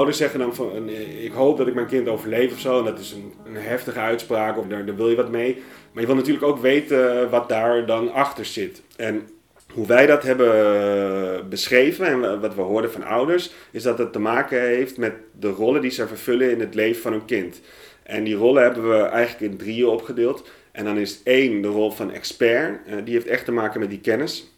Ouders 0.00 0.18
zeggen 0.18 0.38
dan 0.38 0.54
van, 0.54 0.88
ik 1.22 1.32
hoop 1.32 1.56
dat 1.56 1.66
ik 1.66 1.74
mijn 1.74 1.86
kind 1.86 2.08
overleef 2.08 2.52
of 2.52 2.60
zo. 2.60 2.78
En 2.78 2.84
dat 2.84 2.98
is 2.98 3.12
een, 3.12 3.32
een 3.44 3.62
heftige 3.62 3.98
uitspraak 3.98 4.58
of 4.58 4.66
daar, 4.66 4.84
daar, 4.86 4.96
wil 4.96 5.08
je 5.08 5.16
wat 5.16 5.30
mee. 5.30 5.62
Maar 5.92 6.00
je 6.02 6.06
wil 6.08 6.16
natuurlijk 6.16 6.44
ook 6.44 6.58
weten 6.58 7.30
wat 7.30 7.48
daar 7.48 7.86
dan 7.86 8.12
achter 8.12 8.44
zit. 8.44 8.82
En 8.96 9.28
hoe 9.72 9.86
wij 9.86 10.06
dat 10.06 10.22
hebben 10.22 11.48
beschreven 11.48 12.06
en 12.06 12.40
wat 12.40 12.54
we 12.54 12.60
hoorden 12.60 12.92
van 12.92 13.04
ouders, 13.04 13.52
is 13.70 13.82
dat 13.82 13.98
het 13.98 14.12
te 14.12 14.18
maken 14.18 14.60
heeft 14.60 14.96
met 14.96 15.12
de 15.40 15.50
rollen 15.50 15.80
die 15.80 15.90
ze 15.90 16.06
vervullen 16.06 16.50
in 16.50 16.60
het 16.60 16.74
leven 16.74 17.02
van 17.02 17.12
hun 17.12 17.24
kind. 17.24 17.60
En 18.02 18.24
die 18.24 18.36
rollen 18.36 18.62
hebben 18.62 18.88
we 18.88 19.02
eigenlijk 19.02 19.52
in 19.52 19.58
drieën 19.58 19.86
opgedeeld. 19.86 20.48
En 20.72 20.84
dan 20.84 20.96
is 20.96 21.20
één 21.22 21.62
de 21.62 21.68
rol 21.68 21.90
van 21.90 22.12
expert. 22.12 22.80
Uh, 22.88 22.94
die 23.04 23.14
heeft 23.14 23.26
echt 23.26 23.44
te 23.44 23.52
maken 23.52 23.80
met 23.80 23.90
die 23.90 24.00
kennis 24.00 24.52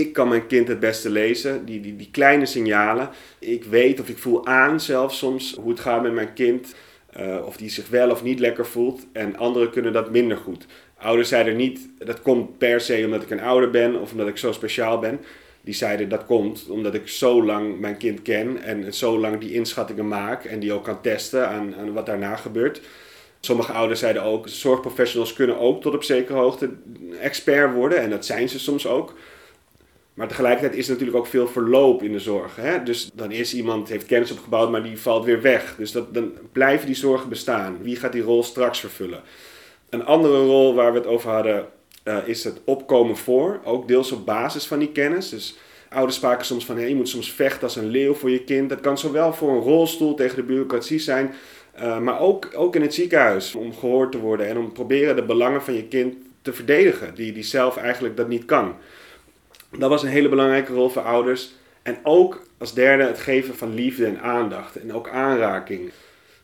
ik 0.00 0.12
kan 0.12 0.28
mijn 0.28 0.46
kind 0.46 0.68
het 0.68 0.80
beste 0.80 1.10
lezen, 1.10 1.64
die, 1.64 1.80
die, 1.80 1.96
die 1.96 2.08
kleine 2.10 2.46
signalen. 2.46 3.10
Ik 3.38 3.64
weet 3.64 4.00
of 4.00 4.08
ik 4.08 4.18
voel 4.18 4.46
aan 4.46 4.80
zelfs 4.80 5.18
soms 5.18 5.54
hoe 5.60 5.70
het 5.70 5.80
gaat 5.80 6.02
met 6.02 6.12
mijn 6.12 6.32
kind. 6.32 6.74
Uh, 7.20 7.46
of 7.46 7.56
die 7.56 7.70
zich 7.70 7.88
wel 7.88 8.10
of 8.10 8.22
niet 8.22 8.38
lekker 8.38 8.66
voelt. 8.66 9.06
En 9.12 9.36
anderen 9.36 9.70
kunnen 9.70 9.92
dat 9.92 10.10
minder 10.10 10.36
goed. 10.36 10.66
Ouders 10.98 11.28
zeiden 11.28 11.56
niet, 11.56 11.88
dat 11.98 12.22
komt 12.22 12.58
per 12.58 12.80
se 12.80 13.02
omdat 13.04 13.22
ik 13.22 13.30
een 13.30 13.40
ouder 13.40 13.70
ben 13.70 14.00
of 14.00 14.10
omdat 14.12 14.28
ik 14.28 14.36
zo 14.36 14.52
speciaal 14.52 14.98
ben. 14.98 15.20
Die 15.60 15.74
zeiden 15.74 16.08
dat 16.08 16.26
komt 16.26 16.68
omdat 16.68 16.94
ik 16.94 17.08
zo 17.08 17.44
lang 17.44 17.78
mijn 17.78 17.96
kind 17.96 18.22
ken 18.22 18.62
en 18.62 18.94
zo 18.94 19.18
lang 19.18 19.38
die 19.38 19.52
inschattingen 19.52 20.08
maak 20.08 20.44
en 20.44 20.58
die 20.60 20.72
ook 20.72 20.84
kan 20.84 21.00
testen 21.00 21.48
aan, 21.48 21.74
aan 21.74 21.92
wat 21.92 22.06
daarna 22.06 22.36
gebeurt. 22.36 22.80
Sommige 23.40 23.72
ouders 23.72 24.00
zeiden 24.00 24.22
ook, 24.22 24.48
zorgprofessionals 24.48 25.32
kunnen 25.32 25.58
ook 25.58 25.82
tot 25.82 25.94
op 25.94 26.04
zekere 26.04 26.38
hoogte 26.38 26.70
expert 27.20 27.72
worden 27.72 28.00
en 28.00 28.10
dat 28.10 28.26
zijn 28.26 28.48
ze 28.48 28.58
soms 28.58 28.86
ook. 28.86 29.14
Maar 30.16 30.28
tegelijkertijd 30.28 30.74
is 30.74 30.86
er 30.86 30.92
natuurlijk 30.92 31.18
ook 31.18 31.26
veel 31.26 31.48
verloop 31.48 32.02
in 32.02 32.12
de 32.12 32.18
zorg. 32.18 32.56
Hè? 32.56 32.82
Dus 32.82 33.10
dan 33.14 33.30
is 33.30 33.54
iemand, 33.54 33.88
heeft 33.88 34.06
kennis 34.06 34.30
opgebouwd, 34.30 34.70
maar 34.70 34.82
die 34.82 34.98
valt 34.98 35.24
weer 35.24 35.42
weg. 35.42 35.74
Dus 35.78 35.92
dat, 35.92 36.14
dan 36.14 36.32
blijven 36.52 36.86
die 36.86 36.94
zorgen 36.94 37.28
bestaan. 37.28 37.78
Wie 37.82 37.96
gaat 37.96 38.12
die 38.12 38.22
rol 38.22 38.42
straks 38.42 38.80
vervullen? 38.80 39.22
Een 39.90 40.04
andere 40.04 40.44
rol 40.44 40.74
waar 40.74 40.92
we 40.92 40.98
het 40.98 41.06
over 41.06 41.30
hadden, 41.30 41.66
uh, 42.04 42.16
is 42.24 42.44
het 42.44 42.60
opkomen 42.64 43.16
voor. 43.16 43.60
Ook 43.64 43.88
deels 43.88 44.12
op 44.12 44.26
basis 44.26 44.66
van 44.66 44.78
die 44.78 44.92
kennis. 44.92 45.28
Dus 45.28 45.58
ouders 45.88 46.16
spraken 46.16 46.46
soms 46.46 46.64
van, 46.64 46.76
hey, 46.76 46.88
je 46.88 46.94
moet 46.94 47.08
soms 47.08 47.32
vechten 47.32 47.62
als 47.62 47.76
een 47.76 47.88
leeuw 47.88 48.14
voor 48.14 48.30
je 48.30 48.44
kind. 48.44 48.68
Dat 48.68 48.80
kan 48.80 48.98
zowel 48.98 49.32
voor 49.32 49.50
een 49.50 49.62
rolstoel 49.62 50.14
tegen 50.14 50.36
de 50.36 50.42
bureaucratie 50.42 50.98
zijn, 50.98 51.34
uh, 51.78 51.98
maar 51.98 52.20
ook, 52.20 52.48
ook 52.54 52.74
in 52.74 52.82
het 52.82 52.94
ziekenhuis. 52.94 53.54
Om 53.54 53.74
gehoord 53.74 54.12
te 54.12 54.18
worden 54.18 54.46
en 54.46 54.56
om 54.56 54.72
proberen 54.72 55.16
de 55.16 55.24
belangen 55.24 55.62
van 55.62 55.74
je 55.74 55.84
kind 55.84 56.14
te 56.42 56.52
verdedigen. 56.52 57.14
Die, 57.14 57.32
die 57.32 57.42
zelf 57.42 57.76
eigenlijk 57.76 58.16
dat 58.16 58.28
niet 58.28 58.44
kan. 58.44 58.74
Dat 59.70 59.90
was 59.90 60.02
een 60.02 60.08
hele 60.08 60.28
belangrijke 60.28 60.72
rol 60.72 60.88
voor 60.88 61.02
ouders. 61.02 61.54
En 61.82 61.98
ook 62.02 62.42
als 62.58 62.74
derde 62.74 63.04
het 63.04 63.18
geven 63.18 63.54
van 63.54 63.74
liefde 63.74 64.06
en 64.06 64.20
aandacht. 64.20 64.76
En 64.76 64.92
ook 64.92 65.08
aanraking. 65.08 65.90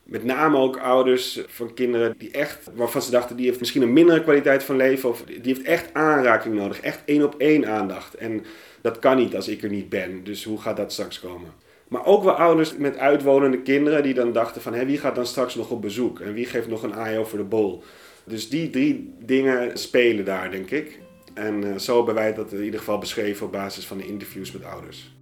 Met 0.02 0.24
name 0.24 0.56
ook 0.56 0.78
ouders 0.78 1.40
van 1.46 1.74
kinderen 1.74 2.14
die 2.18 2.30
echt, 2.30 2.70
waarvan 2.74 3.02
ze 3.02 3.10
dachten, 3.10 3.36
die 3.36 3.46
heeft 3.46 3.60
misschien 3.60 3.82
een 3.82 3.92
mindere 3.92 4.22
kwaliteit 4.22 4.62
van 4.62 4.76
leven. 4.76 5.08
Of 5.08 5.22
die 5.22 5.40
heeft 5.42 5.62
echt 5.62 5.94
aanraking 5.94 6.54
nodig. 6.54 6.80
Echt 6.80 7.02
één 7.04 7.24
op 7.24 7.34
één 7.38 7.66
aandacht. 7.66 8.14
En 8.14 8.44
dat 8.80 8.98
kan 8.98 9.16
niet 9.16 9.36
als 9.36 9.48
ik 9.48 9.62
er 9.62 9.70
niet 9.70 9.88
ben. 9.88 10.24
Dus 10.24 10.44
hoe 10.44 10.60
gaat 10.60 10.76
dat 10.76 10.92
straks 10.92 11.20
komen? 11.20 11.52
Maar 11.88 12.06
ook 12.06 12.24
wel 12.24 12.32
ouders 12.32 12.76
met 12.76 12.98
uitwonende 12.98 13.58
kinderen 13.58 14.02
die 14.02 14.14
dan 14.14 14.32
dachten 14.32 14.62
van... 14.62 14.74
Hé, 14.74 14.86
wie 14.86 14.98
gaat 14.98 15.14
dan 15.14 15.26
straks 15.26 15.54
nog 15.54 15.70
op 15.70 15.82
bezoek? 15.82 16.20
En 16.20 16.32
wie 16.32 16.46
geeft 16.46 16.68
nog 16.68 16.82
een 16.82 16.94
aai 16.94 17.18
over 17.18 17.38
de 17.38 17.44
bol? 17.44 17.82
Dus 18.24 18.48
die 18.48 18.70
drie 18.70 19.14
dingen 19.18 19.78
spelen 19.78 20.24
daar, 20.24 20.50
denk 20.50 20.70
ik. 20.70 20.98
En 21.34 21.62
uh, 21.64 21.78
zo 21.78 21.96
hebben 21.96 22.14
wij 22.14 22.34
dat 22.34 22.52
in 22.52 22.64
ieder 22.64 22.78
geval 22.78 22.98
beschreven 22.98 23.46
op 23.46 23.52
basis 23.52 23.86
van 23.86 23.96
de 23.96 24.06
interviews 24.06 24.52
met 24.52 24.64
ouders. 24.64 25.14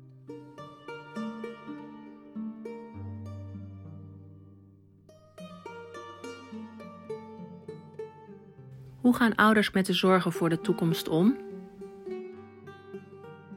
Hoe 9.01 9.15
gaan 9.15 9.35
ouders 9.35 9.71
met 9.71 9.87
de 9.87 9.93
zorgen 9.93 10.33
voor 10.33 10.49
de 10.49 10.61
toekomst 10.61 11.09
om? 11.09 11.37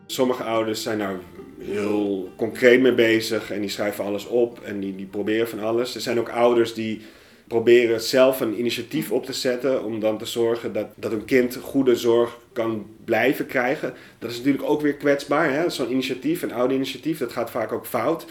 Sommige 0.05 0.43
ouders 0.43 0.81
zijn 0.83 0.97
daar 0.97 1.19
heel 1.59 2.31
concreet 2.35 2.81
mee 2.81 2.93
bezig 2.93 3.51
en 3.51 3.59
die 3.59 3.69
schrijven 3.69 4.03
alles 4.03 4.25
op 4.25 4.59
en 4.59 4.79
die, 4.79 4.95
die 4.95 5.05
proberen 5.05 5.47
van 5.47 5.59
alles. 5.59 5.95
Er 5.95 6.01
zijn 6.01 6.19
ook 6.19 6.29
ouders 6.29 6.73
die 6.73 7.01
proberen 7.47 8.01
zelf 8.01 8.39
een 8.39 8.59
initiatief 8.59 9.11
op 9.11 9.25
te 9.25 9.33
zetten 9.33 9.83
om 9.83 9.99
dan 9.99 10.17
te 10.17 10.25
zorgen 10.25 10.73
dat, 10.73 10.87
dat 10.95 11.11
een 11.11 11.25
kind 11.25 11.55
goede 11.55 11.95
zorg 11.95 12.37
kan 12.53 12.85
blijven 13.05 13.45
krijgen. 13.45 13.93
Dat 14.19 14.31
is 14.31 14.37
natuurlijk 14.37 14.69
ook 14.69 14.81
weer 14.81 14.95
kwetsbaar. 14.95 15.71
Zo'n 15.71 15.91
initiatief, 15.91 16.41
een 16.41 16.53
oude 16.53 16.73
initiatief, 16.73 17.17
dat 17.17 17.31
gaat 17.31 17.51
vaak 17.51 17.71
ook 17.71 17.85
fout. 17.85 18.25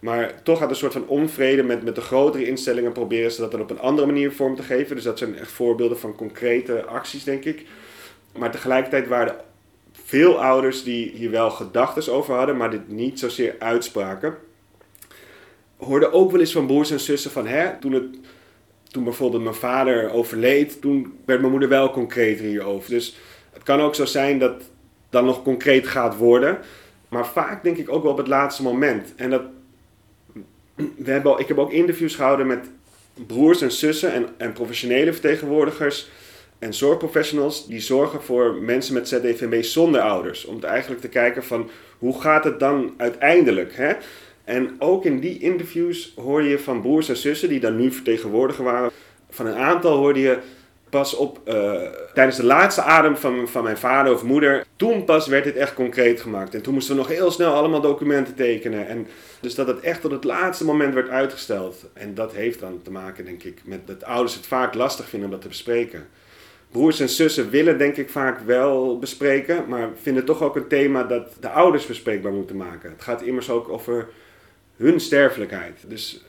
Maar 0.00 0.42
toch 0.42 0.58
gaat 0.58 0.70
een 0.70 0.76
soort 0.76 0.92
van 0.92 1.06
onvrede 1.06 1.62
met, 1.62 1.82
met 1.82 1.94
de 1.94 2.00
grotere 2.00 2.46
instellingen 2.46 2.92
proberen 2.92 3.32
ze 3.32 3.40
dat 3.40 3.50
dan 3.50 3.60
op 3.60 3.70
een 3.70 3.80
andere 3.80 4.06
manier 4.06 4.32
vorm 4.32 4.56
te 4.56 4.62
geven. 4.62 4.94
Dus 4.94 5.04
dat 5.04 5.18
zijn 5.18 5.38
echt 5.38 5.50
voorbeelden 5.50 5.98
van 5.98 6.14
concrete 6.14 6.84
acties, 6.84 7.24
denk 7.24 7.44
ik. 7.44 7.66
Maar 8.38 8.50
tegelijkertijd 8.50 9.08
waren 9.08 9.36
veel 9.92 10.42
ouders 10.42 10.82
die 10.82 11.10
hier 11.10 11.30
wel 11.30 11.50
gedachten 11.50 12.12
over 12.12 12.34
hadden, 12.34 12.56
maar 12.56 12.70
dit 12.70 12.88
niet 12.88 13.18
zozeer 13.18 13.54
uitspraken. 13.58 14.36
Hoorde 15.76 16.12
ook 16.12 16.30
wel 16.30 16.40
eens 16.40 16.52
van 16.52 16.66
broers 16.66 16.90
en 16.90 17.00
zussen 17.00 17.30
van, 17.30 17.46
hè, 17.46 17.78
toen 17.78 17.92
het 17.92 18.04
toen 18.90 19.04
bijvoorbeeld 19.04 19.42
mijn 19.42 19.54
vader 19.54 20.10
overleed, 20.10 20.80
toen 20.80 21.18
werd 21.24 21.40
mijn 21.40 21.52
moeder 21.52 21.68
wel 21.68 21.90
concreter 21.90 22.44
hierover. 22.44 22.90
Dus 22.90 23.16
het 23.52 23.62
kan 23.62 23.80
ook 23.80 23.94
zo 23.94 24.04
zijn 24.04 24.38
dat 24.38 24.62
dan 25.10 25.24
nog 25.24 25.42
concreet 25.42 25.86
gaat 25.86 26.16
worden. 26.16 26.58
Maar 27.08 27.26
vaak 27.26 27.62
denk 27.62 27.76
ik 27.76 27.92
ook 27.92 28.02
wel 28.02 28.12
op 28.12 28.18
het 28.18 28.28
laatste 28.28 28.62
moment. 28.62 29.14
En 29.16 29.30
dat, 29.30 29.42
we 31.04 31.10
hebben, 31.10 31.38
ik 31.38 31.48
heb 31.48 31.58
ook 31.58 31.72
interviews 31.72 32.14
gehouden 32.14 32.46
met 32.46 32.66
broers 33.26 33.60
en 33.60 33.72
zussen 33.72 34.12
en, 34.12 34.28
en 34.36 34.52
professionele 34.52 35.12
vertegenwoordigers 35.12 36.10
en 36.58 36.74
zorgprofessionals 36.74 37.66
die 37.66 37.80
zorgen 37.80 38.22
voor 38.22 38.54
mensen 38.54 38.94
met 38.94 39.08
ZDVB 39.08 39.62
zonder 39.62 40.00
ouders. 40.00 40.44
Om 40.44 40.64
eigenlijk 40.64 41.00
te 41.00 41.08
kijken 41.08 41.44
van 41.44 41.70
hoe 41.98 42.20
gaat 42.20 42.44
het 42.44 42.60
dan 42.60 42.94
uiteindelijk? 42.96 43.76
Hè? 43.76 43.92
En 44.48 44.76
ook 44.78 45.04
in 45.04 45.20
die 45.20 45.38
interviews 45.38 46.12
hoor 46.16 46.42
je 46.42 46.58
van 46.58 46.80
broers 46.80 47.08
en 47.08 47.16
zussen 47.16 47.48
die 47.48 47.60
dan 47.60 47.76
nu 47.76 47.92
vertegenwoordiger 47.92 48.64
waren. 48.64 48.90
Van 49.30 49.46
een 49.46 49.56
aantal 49.56 49.96
hoorde 49.96 50.20
je 50.20 50.38
pas 50.90 51.14
op 51.14 51.40
uh, 51.48 51.82
tijdens 52.14 52.36
de 52.36 52.44
laatste 52.44 52.82
adem 52.82 53.16
van, 53.16 53.48
van 53.48 53.62
mijn 53.62 53.78
vader 53.78 54.12
of 54.12 54.22
moeder. 54.22 54.64
Toen 54.76 55.04
pas 55.04 55.26
werd 55.26 55.44
dit 55.44 55.56
echt 55.56 55.74
concreet 55.74 56.20
gemaakt. 56.20 56.54
En 56.54 56.62
toen 56.62 56.74
moesten 56.74 56.94
we 56.94 57.00
nog 57.00 57.10
heel 57.10 57.30
snel 57.30 57.52
allemaal 57.52 57.80
documenten 57.80 58.34
tekenen. 58.34 58.86
En 58.86 59.06
dus 59.40 59.54
dat 59.54 59.66
het 59.66 59.80
echt 59.80 60.00
tot 60.00 60.10
het 60.10 60.24
laatste 60.24 60.64
moment 60.64 60.94
werd 60.94 61.08
uitgesteld. 61.08 61.84
En 61.92 62.14
dat 62.14 62.32
heeft 62.32 62.60
dan 62.60 62.80
te 62.82 62.90
maken, 62.90 63.24
denk 63.24 63.42
ik, 63.42 63.60
met 63.64 63.86
dat 63.86 64.04
ouders 64.04 64.34
het 64.34 64.46
vaak 64.46 64.74
lastig 64.74 65.08
vinden 65.08 65.28
om 65.28 65.34
dat 65.34 65.42
te 65.42 65.48
bespreken. 65.48 66.06
Broers 66.70 67.00
en 67.00 67.08
zussen 67.08 67.50
willen 67.50 67.78
denk 67.78 67.96
ik 67.96 68.10
vaak 68.10 68.40
wel 68.40 68.98
bespreken, 68.98 69.64
maar 69.68 69.88
vinden 70.02 70.24
toch 70.24 70.42
ook 70.42 70.56
een 70.56 70.68
thema 70.68 71.02
dat 71.02 71.36
de 71.40 71.48
ouders 71.48 71.86
bespreekbaar 71.86 72.32
moeten 72.32 72.56
maken. 72.56 72.90
Het 72.90 73.02
gaat 73.02 73.22
immers 73.22 73.50
ook 73.50 73.68
over 73.68 74.08
hun 74.78 75.00
sterfelijkheid. 75.00 75.84
Dus 75.86 76.20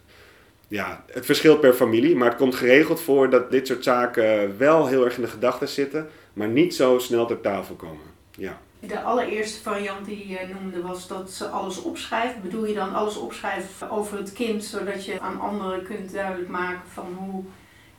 ja, 0.68 1.03
het 1.12 1.25
verschilt 1.25 1.60
per 1.60 1.74
familie, 1.74 2.15
maar 2.15 2.29
het 2.29 2.38
komt 2.38 2.56
geregeld 2.56 3.01
voor 3.01 3.29
dat 3.29 3.51
dit 3.51 3.68
soort 3.68 3.84
zaken 3.84 4.58
wel 4.58 4.88
heel 4.88 5.06
erg 5.06 5.15
in 5.15 5.22
de 5.22 5.27
gedachten 5.27 5.68
zitten, 5.68 6.10
maar 6.34 6.48
niet 6.48 6.75
zo 6.75 7.00
snel 7.00 7.25
ter 7.25 7.41
tafel 7.41 7.75
komen. 7.75 8.06
Ja. 8.32 8.58
De 8.79 9.01
allereerste 9.01 9.62
variant 9.62 10.06
die 10.06 10.27
je 10.27 10.39
noemde 10.53 10.82
was 10.82 11.08
dat 11.08 11.32
ze 11.32 11.48
alles 11.48 11.82
opschrijft. 11.82 12.41
Bedoel 12.41 12.65
je 12.65 12.74
dan 12.74 12.94
alles 12.94 13.18
opschrijven 13.18 13.89
over 13.89 14.18
het 14.18 14.34
kind, 14.34 14.63
zodat 14.63 15.06
je 15.06 15.20
aan 15.20 15.39
anderen 15.39 15.84
kunt 15.84 16.13
duidelijk 16.13 16.50
maken 16.50 16.89
van 16.94 17.18
hoe 17.18 17.44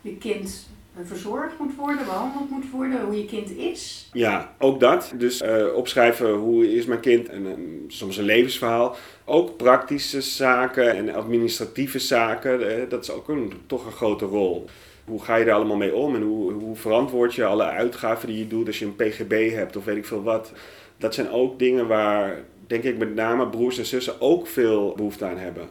je 0.01 0.17
kind 0.17 0.69
verzorgd 1.03 1.59
moet 1.59 1.77
worden, 1.77 2.05
behandeld 2.05 2.51
moet 2.51 2.71
worden, 2.71 3.05
hoe 3.05 3.17
je 3.17 3.25
kind 3.25 3.51
is. 3.51 4.09
Ja, 4.13 4.55
ook 4.59 4.81
dat. 4.81 5.13
Dus 5.15 5.43
uh, 5.43 5.75
opschrijven 5.75 6.33
hoe 6.33 6.75
is 6.75 6.85
mijn 6.85 7.01
kind 7.01 7.29
en 7.29 7.85
soms 7.89 8.17
een 8.17 8.25
levensverhaal. 8.25 8.97
Ook 9.25 9.57
praktische 9.57 10.21
zaken 10.21 10.97
en 10.97 11.15
administratieve 11.15 11.99
zaken, 11.99 12.61
uh, 12.61 12.89
dat 12.89 13.03
is 13.03 13.11
ook 13.11 13.29
een, 13.29 13.53
toch 13.67 13.87
een 13.87 13.93
grote 13.93 14.25
rol. 14.25 14.65
Hoe 15.05 15.23
ga 15.23 15.37
je 15.37 15.45
er 15.45 15.53
allemaal 15.53 15.77
mee 15.77 15.95
om 15.95 16.15
en 16.15 16.23
hoe 16.23 16.77
verantwoord 16.77 17.35
je 17.35 17.45
alle 17.45 17.65
uitgaven 17.65 18.29
die 18.29 18.39
je 18.39 18.47
doet 18.47 18.67
als 18.67 18.79
je 18.79 18.85
een 18.85 18.97
PGB 18.97 19.51
hebt 19.53 19.77
of 19.77 19.85
weet 19.85 19.97
ik 19.97 20.07
veel 20.07 20.23
wat. 20.23 20.53
Dat 20.97 21.15
zijn 21.15 21.31
ook 21.31 21.59
dingen 21.59 21.87
waar, 21.87 22.45
denk 22.67 22.83
ik, 22.83 22.99
met 22.99 23.15
name 23.15 23.49
broers 23.49 23.79
en 23.79 23.87
zussen 23.87 24.21
ook 24.21 24.47
veel 24.47 24.93
behoefte 24.97 25.25
aan 25.25 25.39
hebben. 25.39 25.69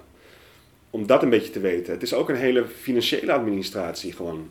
Om 0.90 1.08
dat 1.08 1.24
een 1.24 1.30
beetje 1.30 1.52
te 1.52 1.60
weten. 1.60 1.94
Het 1.94 2.02
is 2.02 2.14
ook 2.14 2.30
een 2.30 2.36
hele 2.36 2.66
financiële 2.66 3.32
administratie 3.32 4.14
gewoon 4.14 4.50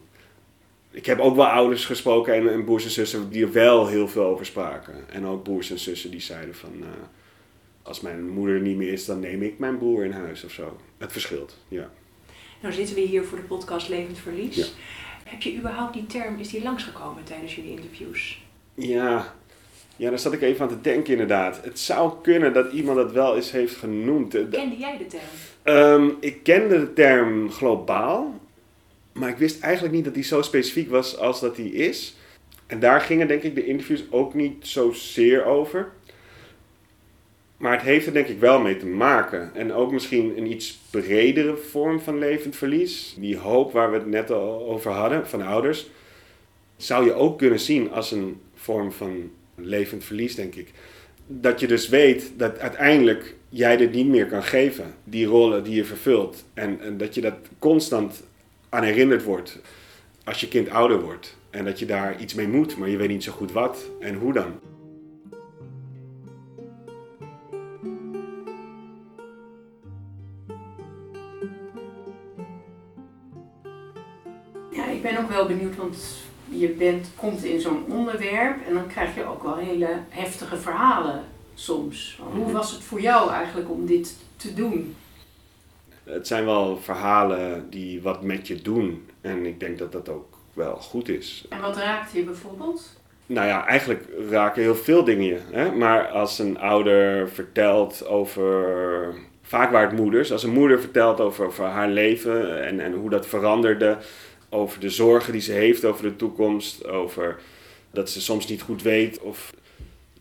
ik 0.90 1.06
heb 1.06 1.18
ook 1.18 1.36
wel 1.36 1.46
ouders 1.46 1.84
gesproken 1.84 2.34
en, 2.34 2.52
en, 2.52 2.64
broers 2.64 2.84
en 2.84 2.90
zussen 2.90 3.30
die 3.30 3.44
er 3.44 3.52
wel 3.52 3.86
heel 3.86 4.08
veel 4.08 4.24
over 4.24 4.46
spraken. 4.46 4.94
En 5.10 5.26
ook 5.26 5.42
broers 5.42 5.70
en 5.70 5.78
zussen 5.78 6.10
die 6.10 6.20
zeiden 6.20 6.54
van, 6.54 6.72
uh, 6.80 6.86
als 7.82 8.00
mijn 8.00 8.28
moeder 8.28 8.60
niet 8.60 8.76
meer 8.76 8.92
is, 8.92 9.04
dan 9.04 9.20
neem 9.20 9.42
ik 9.42 9.58
mijn 9.58 9.78
broer 9.78 10.04
in 10.04 10.10
huis 10.10 10.44
of 10.44 10.52
zo. 10.52 10.76
Het 10.98 11.12
verschilt, 11.12 11.56
ja. 11.68 11.90
Nou 12.60 12.74
zitten 12.74 12.94
we 12.94 13.00
hier 13.00 13.24
voor 13.24 13.38
de 13.38 13.44
podcast 13.44 13.88
Levend 13.88 14.18
Verlies. 14.18 14.74
Heb 15.24 15.42
je 15.42 15.56
überhaupt 15.56 15.92
die 15.92 16.06
term, 16.06 16.38
is 16.38 16.48
die 16.48 16.62
langsgekomen 16.62 17.24
tijdens 17.24 17.54
jullie 17.54 17.70
interviews? 17.70 18.42
Ja, 18.74 19.34
ja, 19.96 20.10
daar 20.10 20.18
zat 20.18 20.32
ik 20.32 20.42
even 20.42 20.62
aan 20.62 20.68
te 20.68 20.80
denken 20.80 21.12
inderdaad. 21.12 21.64
Het 21.64 21.78
zou 21.78 22.12
kunnen 22.22 22.52
dat 22.52 22.72
iemand 22.72 22.96
dat 22.96 23.12
wel 23.12 23.36
eens 23.36 23.50
heeft 23.50 23.76
genoemd. 23.76 24.32
Kende 24.50 24.76
jij 24.76 24.98
de 24.98 25.06
term? 25.06 26.04
Um, 26.04 26.16
ik 26.20 26.42
kende 26.42 26.80
de 26.80 26.92
term 26.92 27.50
globaal. 27.50 28.40
Maar 29.18 29.28
ik 29.28 29.36
wist 29.36 29.60
eigenlijk 29.60 29.94
niet 29.94 30.04
dat 30.04 30.14
die 30.14 30.22
zo 30.22 30.42
specifiek 30.42 30.90
was 30.90 31.16
als 31.16 31.40
dat 31.40 31.56
die 31.56 31.72
is. 31.72 32.16
En 32.66 32.80
daar 32.80 33.00
gingen 33.00 33.28
denk 33.28 33.42
ik 33.42 33.54
de 33.54 33.66
interviews 33.66 34.04
ook 34.10 34.34
niet 34.34 34.66
zozeer 34.66 35.44
over. 35.44 35.88
Maar 37.56 37.72
het 37.72 37.82
heeft 37.82 38.06
er 38.06 38.12
denk 38.12 38.26
ik 38.26 38.40
wel 38.40 38.60
mee 38.60 38.76
te 38.76 38.86
maken. 38.86 39.50
En 39.54 39.72
ook 39.72 39.92
misschien 39.92 40.36
een 40.36 40.52
iets 40.52 40.80
bredere 40.90 41.56
vorm 41.56 42.00
van 42.00 42.18
levend 42.18 42.56
verlies. 42.56 43.14
Die 43.18 43.36
hoop 43.36 43.72
waar 43.72 43.90
we 43.90 43.96
het 43.96 44.06
net 44.06 44.30
al 44.30 44.66
over 44.68 44.90
hadden 44.90 45.28
van 45.28 45.42
ouders. 45.42 45.90
Zou 46.76 47.04
je 47.04 47.12
ook 47.12 47.38
kunnen 47.38 47.60
zien 47.60 47.90
als 47.90 48.10
een 48.10 48.40
vorm 48.54 48.92
van 48.92 49.30
levend 49.54 50.04
verlies, 50.04 50.34
denk 50.34 50.54
ik. 50.54 50.68
Dat 51.26 51.60
je 51.60 51.66
dus 51.66 51.88
weet 51.88 52.32
dat 52.36 52.58
uiteindelijk 52.58 53.34
jij 53.48 53.76
dit 53.76 53.92
niet 53.92 54.08
meer 54.08 54.26
kan 54.26 54.42
geven. 54.42 54.94
Die 55.04 55.26
rollen 55.26 55.64
die 55.64 55.74
je 55.74 55.84
vervult. 55.84 56.44
En, 56.54 56.80
en 56.80 56.96
dat 56.96 57.14
je 57.14 57.20
dat 57.20 57.34
constant 57.58 58.22
aan 58.68 58.82
herinnerd 58.82 59.24
wordt 59.24 59.58
als 60.24 60.40
je 60.40 60.48
kind 60.48 60.70
ouder 60.70 61.00
wordt. 61.00 61.36
En 61.50 61.64
dat 61.64 61.78
je 61.78 61.86
daar 61.86 62.20
iets 62.20 62.34
mee 62.34 62.48
moet, 62.48 62.76
maar 62.76 62.88
je 62.88 62.96
weet 62.96 63.08
niet 63.08 63.24
zo 63.24 63.32
goed 63.32 63.52
wat 63.52 63.84
en 64.00 64.14
hoe 64.14 64.32
dan. 64.32 64.60
Ja, 74.70 74.86
ik 74.86 75.02
ben 75.02 75.18
ook 75.18 75.30
wel 75.30 75.46
benieuwd, 75.46 75.76
want 75.76 75.96
je 76.48 76.68
bent, 76.68 77.08
komt 77.16 77.44
in 77.44 77.60
zo'n 77.60 77.84
onderwerp 77.88 78.66
en 78.66 78.74
dan 78.74 78.86
krijg 78.86 79.14
je 79.14 79.24
ook 79.24 79.42
wel 79.42 79.56
hele 79.56 79.88
heftige 80.08 80.56
verhalen 80.56 81.24
soms. 81.54 82.20
Hoe 82.32 82.44
mhm. 82.44 82.52
was 82.52 82.72
het 82.72 82.82
voor 82.82 83.00
jou 83.00 83.30
eigenlijk 83.30 83.70
om 83.70 83.86
dit 83.86 84.16
te 84.36 84.54
doen? 84.54 84.94
Het 86.08 86.26
zijn 86.26 86.44
wel 86.44 86.76
verhalen 86.76 87.70
die 87.70 88.02
wat 88.02 88.22
met 88.22 88.46
je 88.46 88.62
doen. 88.62 89.08
En 89.20 89.46
ik 89.46 89.60
denk 89.60 89.78
dat 89.78 89.92
dat 89.92 90.08
ook 90.08 90.38
wel 90.52 90.76
goed 90.76 91.08
is. 91.08 91.46
En 91.48 91.60
wat 91.60 91.76
raakt 91.76 92.12
je 92.12 92.22
bijvoorbeeld? 92.22 92.96
Nou 93.26 93.46
ja, 93.46 93.66
eigenlijk 93.66 94.04
raken 94.30 94.62
heel 94.62 94.76
veel 94.76 95.04
dingen 95.04 95.24
je. 95.24 95.38
Hè? 95.50 95.72
Maar 95.72 96.08
als 96.08 96.38
een 96.38 96.58
ouder 96.58 97.28
vertelt 97.28 98.06
over. 98.06 99.14
Vaak 99.42 99.70
waar 99.70 99.82
het 99.82 99.98
moeders. 99.98 100.32
Als 100.32 100.42
een 100.42 100.52
moeder 100.52 100.80
vertelt 100.80 101.20
over, 101.20 101.46
over 101.46 101.64
haar 101.64 101.88
leven 101.88 102.64
en, 102.64 102.80
en 102.80 102.92
hoe 102.92 103.10
dat 103.10 103.26
veranderde. 103.26 103.98
Over 104.48 104.80
de 104.80 104.90
zorgen 104.90 105.32
die 105.32 105.40
ze 105.40 105.52
heeft 105.52 105.84
over 105.84 106.02
de 106.02 106.16
toekomst. 106.16 106.86
Over 106.86 107.36
dat 107.90 108.10
ze 108.10 108.20
soms 108.20 108.46
niet 108.46 108.62
goed 108.62 108.82
weet 108.82 109.20
of 109.20 109.52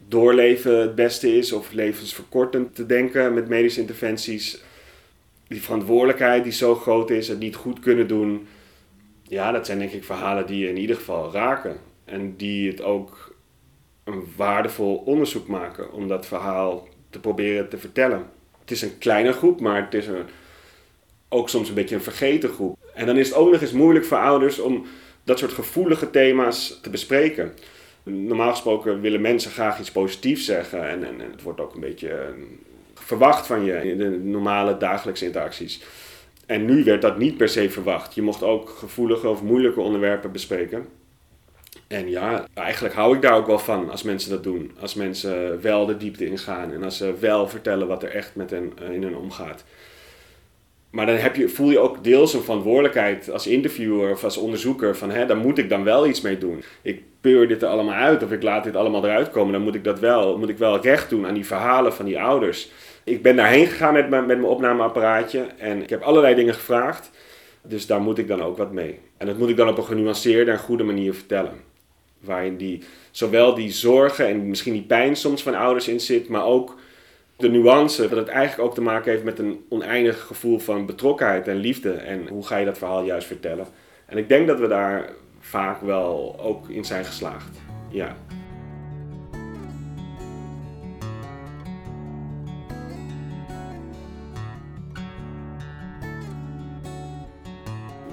doorleven 0.07 0.79
het 0.79 0.95
beste 0.95 1.37
is. 1.37 1.51
Of 1.51 1.71
levensverkortend 1.71 2.75
te 2.75 2.85
denken 2.85 3.33
met 3.33 3.47
medische 3.47 3.81
interventies 3.81 4.61
die 5.47 5.61
verantwoordelijkheid 5.61 6.43
die 6.43 6.51
zo 6.51 6.75
groot 6.75 7.09
is, 7.09 7.27
het 7.27 7.39
niet 7.39 7.55
goed 7.55 7.79
kunnen 7.79 8.07
doen. 8.07 8.47
Ja, 9.23 9.51
dat 9.51 9.65
zijn 9.65 9.79
denk 9.79 9.91
ik 9.91 10.03
verhalen 10.03 10.47
die 10.47 10.59
je 10.59 10.69
in 10.69 10.77
ieder 10.77 10.95
geval 10.95 11.31
raken. 11.31 11.77
En 12.05 12.35
die 12.35 12.69
het 12.69 12.81
ook 12.81 13.35
een 14.03 14.23
waardevol 14.35 14.95
onderzoek 14.95 15.47
maken 15.47 15.91
om 15.91 16.07
dat 16.07 16.25
verhaal 16.25 16.87
te 17.09 17.19
proberen 17.19 17.69
te 17.69 17.77
vertellen. 17.77 18.29
Het 18.59 18.71
is 18.71 18.81
een 18.81 18.97
kleine 18.97 19.31
groep, 19.31 19.59
maar 19.59 19.83
het 19.83 19.93
is 19.93 20.07
een, 20.07 20.23
ook 21.29 21.49
soms 21.49 21.69
een 21.69 21.75
beetje 21.75 21.95
een 21.95 22.01
vergeten 22.01 22.49
groep. 22.49 22.77
En 22.93 23.05
dan 23.05 23.17
is 23.17 23.27
het 23.27 23.37
ook 23.37 23.51
nog 23.51 23.61
eens 23.61 23.71
moeilijk 23.71 24.05
voor 24.05 24.17
ouders 24.17 24.59
om 24.59 24.85
dat 25.23 25.39
soort 25.39 25.51
gevoelige 25.51 26.09
thema's 26.09 26.79
te 26.81 26.89
bespreken. 26.89 27.53
Normaal 28.03 28.51
gesproken 28.51 29.01
willen 29.01 29.21
mensen 29.21 29.51
graag 29.51 29.79
iets 29.79 29.91
positiefs 29.91 30.45
zeggen 30.45 30.89
en, 30.89 31.03
en, 31.03 31.21
en 31.21 31.31
het 31.31 31.41
wordt 31.41 31.59
ook 31.59 31.73
een 31.73 31.79
beetje 31.79 32.33
verwacht 33.07 33.47
van 33.47 33.63
je 33.63 33.89
in 33.89 33.97
de 33.97 34.09
normale 34.09 34.77
dagelijkse 34.77 35.25
interacties. 35.25 35.81
En 36.45 36.65
nu 36.65 36.83
werd 36.83 37.01
dat 37.01 37.17
niet 37.17 37.37
per 37.37 37.49
se 37.49 37.69
verwacht. 37.69 38.15
Je 38.15 38.21
mocht 38.21 38.43
ook 38.43 38.69
gevoelige 38.69 39.27
of 39.27 39.41
moeilijke 39.41 39.79
onderwerpen 39.79 40.31
bespreken. 40.31 40.85
En 41.87 42.09
ja, 42.09 42.45
eigenlijk 42.53 42.95
hou 42.95 43.15
ik 43.15 43.21
daar 43.21 43.35
ook 43.35 43.47
wel 43.47 43.59
van 43.59 43.89
als 43.89 44.03
mensen 44.03 44.29
dat 44.29 44.43
doen. 44.43 44.71
Als 44.79 44.93
mensen 44.93 45.61
wel 45.61 45.85
de 45.85 45.97
diepte 45.97 46.25
ingaan 46.25 46.73
en 46.73 46.83
als 46.83 46.97
ze 46.97 47.13
wel 47.19 47.47
vertellen 47.47 47.87
wat 47.87 48.03
er 48.03 48.09
echt 48.09 48.35
met 48.35 48.49
hen 48.49 48.73
eh, 48.81 48.91
in 48.91 49.03
hen 49.03 49.15
omgaat. 49.15 49.63
Maar 50.89 51.05
dan 51.05 51.15
heb 51.15 51.35
je, 51.35 51.49
voel 51.49 51.71
je 51.71 51.79
ook 51.79 52.03
deels 52.03 52.33
een 52.33 52.41
verantwoordelijkheid 52.41 53.31
als 53.31 53.47
interviewer 53.47 54.11
of 54.11 54.23
als 54.23 54.37
onderzoeker 54.37 54.97
van 54.97 55.11
hè, 55.11 55.25
daar 55.25 55.37
moet 55.37 55.57
ik 55.57 55.69
dan 55.69 55.83
wel 55.83 56.07
iets 56.07 56.21
mee 56.21 56.37
doen. 56.37 56.63
Ik 56.81 57.01
peur 57.21 57.47
dit 57.47 57.61
er 57.61 57.67
allemaal 57.67 57.95
uit 57.95 58.23
of 58.23 58.31
ik 58.31 58.43
laat 58.43 58.63
dit 58.63 58.75
allemaal 58.75 59.05
eruit 59.05 59.31
komen, 59.31 59.53
dan 59.53 59.61
moet 59.61 59.75
ik 59.75 59.83
dat 59.83 59.99
wel, 59.99 60.37
moet 60.37 60.49
ik 60.49 60.57
wel 60.57 60.81
recht 60.81 61.09
doen 61.09 61.27
aan 61.27 61.33
die 61.33 61.45
verhalen 61.45 61.93
van 61.93 62.05
die 62.05 62.19
ouders 62.19 62.69
ik 63.07 63.21
ben 63.21 63.35
daarheen 63.35 63.67
gegaan 63.67 63.93
met 63.93 64.09
mijn, 64.09 64.25
met 64.25 64.37
mijn 64.37 64.51
opnameapparaatje 64.51 65.39
en 65.57 65.81
ik 65.81 65.89
heb 65.89 66.01
allerlei 66.01 66.35
dingen 66.35 66.53
gevraagd. 66.53 67.11
Dus 67.61 67.85
daar 67.85 68.01
moet 68.01 68.17
ik 68.17 68.27
dan 68.27 68.41
ook 68.41 68.57
wat 68.57 68.71
mee. 68.71 68.99
En 69.17 69.27
dat 69.27 69.37
moet 69.37 69.49
ik 69.49 69.57
dan 69.57 69.67
op 69.67 69.77
een 69.77 69.83
genuanceerde 69.83 70.51
en 70.51 70.59
goede 70.59 70.83
manier 70.83 71.13
vertellen. 71.13 71.53
Waarin 72.19 72.57
die, 72.57 72.83
zowel 73.11 73.53
die 73.53 73.71
zorgen 73.71 74.27
en 74.27 74.49
misschien 74.49 74.73
die 74.73 74.83
pijn 74.83 75.15
soms 75.15 75.43
van 75.43 75.55
ouders 75.55 75.87
in 75.87 75.99
zit, 75.99 76.27
maar 76.27 76.45
ook 76.45 76.75
de 77.37 77.49
nuance. 77.49 78.07
Dat 78.07 78.17
het 78.17 78.27
eigenlijk 78.27 78.69
ook 78.69 78.75
te 78.75 78.81
maken 78.81 79.11
heeft 79.11 79.23
met 79.23 79.39
een 79.39 79.65
oneindig 79.69 80.21
gevoel 80.21 80.59
van 80.59 80.85
betrokkenheid 80.85 81.47
en 81.47 81.55
liefde. 81.55 81.91
En 81.91 82.27
hoe 82.27 82.45
ga 82.45 82.57
je 82.57 82.65
dat 82.65 82.77
verhaal 82.77 83.03
juist 83.03 83.27
vertellen? 83.27 83.67
En 84.05 84.17
ik 84.17 84.29
denk 84.29 84.47
dat 84.47 84.59
we 84.59 84.67
daar 84.67 85.09
vaak 85.39 85.81
wel 85.81 86.39
ook 86.39 86.69
in 86.69 86.85
zijn 86.85 87.05
geslaagd. 87.05 87.57
Ja. 87.89 88.15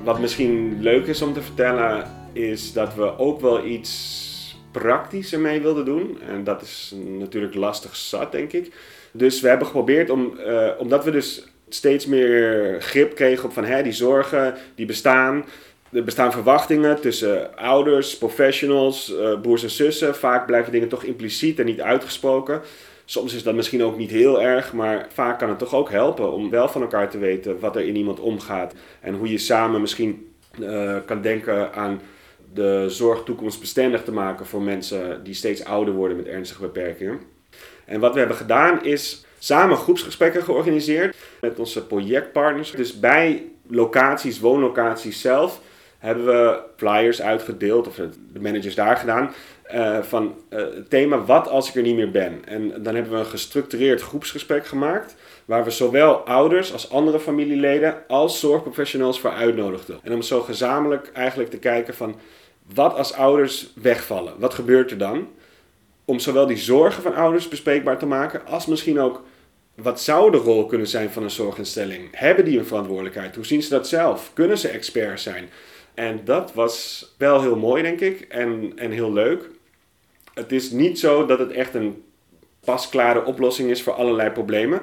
Wat 0.04 0.20
misschien 0.20 0.82
leuk 0.82 1.06
is 1.06 1.22
om 1.22 1.32
te 1.32 1.42
vertellen, 1.42 2.10
is 2.32 2.72
dat 2.72 2.94
we 2.94 3.18
ook 3.18 3.40
wel 3.40 3.64
iets 3.64 4.32
praktischer 4.70 5.40
mee 5.40 5.60
wilden 5.60 5.84
doen. 5.84 6.18
En 6.28 6.44
dat 6.44 6.62
is 6.62 6.94
natuurlijk 7.18 7.54
lastig 7.54 7.96
zat, 7.96 8.32
denk 8.32 8.52
ik. 8.52 8.72
Dus 9.12 9.40
we 9.40 9.48
hebben 9.48 9.66
geprobeerd 9.66 10.10
om, 10.10 10.38
uh, 10.46 10.68
omdat 10.78 11.04
we 11.04 11.10
dus 11.10 11.46
steeds 11.68 12.06
meer 12.06 12.76
grip 12.80 13.14
kregen 13.14 13.44
op 13.44 13.52
van 13.52 13.64
hè, 13.64 13.82
die 13.82 13.92
zorgen 13.92 14.54
die 14.74 14.86
bestaan. 14.86 15.44
Er 15.92 16.04
bestaan 16.04 16.32
verwachtingen 16.32 17.00
tussen 17.00 17.56
ouders, 17.56 18.18
professionals, 18.18 19.12
uh, 19.12 19.40
broers 19.40 19.62
en 19.62 19.70
zussen. 19.70 20.14
Vaak 20.14 20.46
blijven 20.46 20.72
dingen 20.72 20.88
toch 20.88 21.02
impliciet 21.02 21.58
en 21.58 21.66
niet 21.66 21.80
uitgesproken. 21.80 22.62
Soms 23.04 23.34
is 23.34 23.42
dat 23.42 23.54
misschien 23.54 23.82
ook 23.82 23.96
niet 23.96 24.10
heel 24.10 24.42
erg, 24.42 24.72
maar 24.72 25.06
vaak 25.12 25.38
kan 25.38 25.48
het 25.48 25.58
toch 25.58 25.74
ook 25.74 25.90
helpen 25.90 26.32
om 26.32 26.50
wel 26.50 26.68
van 26.68 26.80
elkaar 26.82 27.10
te 27.10 27.18
weten 27.18 27.60
wat 27.60 27.76
er 27.76 27.86
in 27.86 27.96
iemand 27.96 28.20
omgaat. 28.20 28.74
En 29.00 29.14
hoe 29.14 29.30
je 29.30 29.38
samen 29.38 29.80
misschien 29.80 30.34
uh, 30.60 30.96
kan 31.06 31.22
denken 31.22 31.72
aan 31.72 32.00
de 32.54 32.84
zorg 32.88 33.22
toekomstbestendig 33.24 34.04
te 34.04 34.12
maken 34.12 34.46
voor 34.46 34.62
mensen 34.62 35.24
die 35.24 35.34
steeds 35.34 35.64
ouder 35.64 35.94
worden 35.94 36.16
met 36.16 36.26
ernstige 36.26 36.60
beperkingen. 36.60 37.20
En 37.84 38.00
wat 38.00 38.12
we 38.12 38.18
hebben 38.18 38.36
gedaan 38.36 38.84
is 38.84 39.24
samen 39.38 39.76
groepsgesprekken 39.76 40.42
georganiseerd 40.42 41.16
met 41.40 41.58
onze 41.58 41.86
projectpartners. 41.86 42.70
Dus 42.70 43.00
bij 43.00 43.42
locaties, 43.66 44.40
woonlocaties 44.40 45.20
zelf 45.20 45.60
hebben 45.98 46.26
we 46.26 46.60
flyers 46.76 47.22
uitgedeeld, 47.22 47.86
of 47.86 47.94
de 48.32 48.40
managers 48.40 48.74
daar 48.74 48.96
gedaan, 48.96 49.34
uh, 49.72 50.02
van 50.02 50.34
uh, 50.50 50.58
het 50.58 50.90
thema 50.90 51.24
wat 51.24 51.48
als 51.48 51.68
ik 51.68 51.74
er 51.74 51.82
niet 51.82 51.96
meer 51.96 52.10
ben. 52.10 52.42
En 52.44 52.82
dan 52.82 52.94
hebben 52.94 53.12
we 53.12 53.18
een 53.18 53.26
gestructureerd 53.26 54.00
groepsgesprek 54.00 54.66
gemaakt, 54.66 55.14
waar 55.44 55.64
we 55.64 55.70
zowel 55.70 56.14
ouders 56.14 56.72
als 56.72 56.90
andere 56.90 57.20
familieleden 57.20 57.96
als 58.08 58.40
zorgprofessionals 58.40 59.20
voor 59.20 59.30
uitnodigden. 59.30 59.98
En 60.02 60.12
om 60.12 60.22
zo 60.22 60.40
gezamenlijk 60.40 61.10
eigenlijk 61.12 61.50
te 61.50 61.58
kijken 61.58 61.94
van 61.94 62.16
wat 62.74 62.94
als 62.94 63.12
ouders 63.12 63.66
wegvallen, 63.74 64.34
wat 64.38 64.54
gebeurt 64.54 64.90
er 64.90 64.98
dan? 64.98 65.28
Om 66.04 66.18
zowel 66.18 66.46
die 66.46 66.56
zorgen 66.56 67.02
van 67.02 67.14
ouders 67.14 67.48
bespreekbaar 67.48 67.98
te 67.98 68.06
maken, 68.06 68.46
als 68.46 68.66
misschien 68.66 69.00
ook 69.00 69.22
wat 69.74 70.00
zou 70.00 70.30
de 70.30 70.36
rol 70.36 70.66
kunnen 70.66 70.86
zijn 70.86 71.10
van 71.10 71.22
een 71.22 71.30
zorginstelling? 71.30 72.08
Hebben 72.12 72.44
die 72.44 72.58
een 72.58 72.66
verantwoordelijkheid? 72.66 73.34
Hoe 73.34 73.46
zien 73.46 73.62
ze 73.62 73.70
dat 73.70 73.88
zelf? 73.88 74.30
Kunnen 74.34 74.58
ze 74.58 74.68
expert 74.68 75.20
zijn? 75.20 75.48
En 75.94 76.20
dat 76.24 76.52
was 76.52 77.06
wel 77.18 77.40
heel 77.40 77.56
mooi, 77.56 77.82
denk 77.82 78.00
ik, 78.00 78.20
en, 78.20 78.72
en 78.76 78.90
heel 78.90 79.12
leuk. 79.12 79.50
Het 80.34 80.52
is 80.52 80.70
niet 80.70 80.98
zo 80.98 81.26
dat 81.26 81.38
het 81.38 81.50
echt 81.50 81.74
een 81.74 82.02
pasklare 82.64 83.24
oplossing 83.24 83.70
is 83.70 83.82
voor 83.82 83.92
allerlei 83.92 84.30
problemen. 84.30 84.80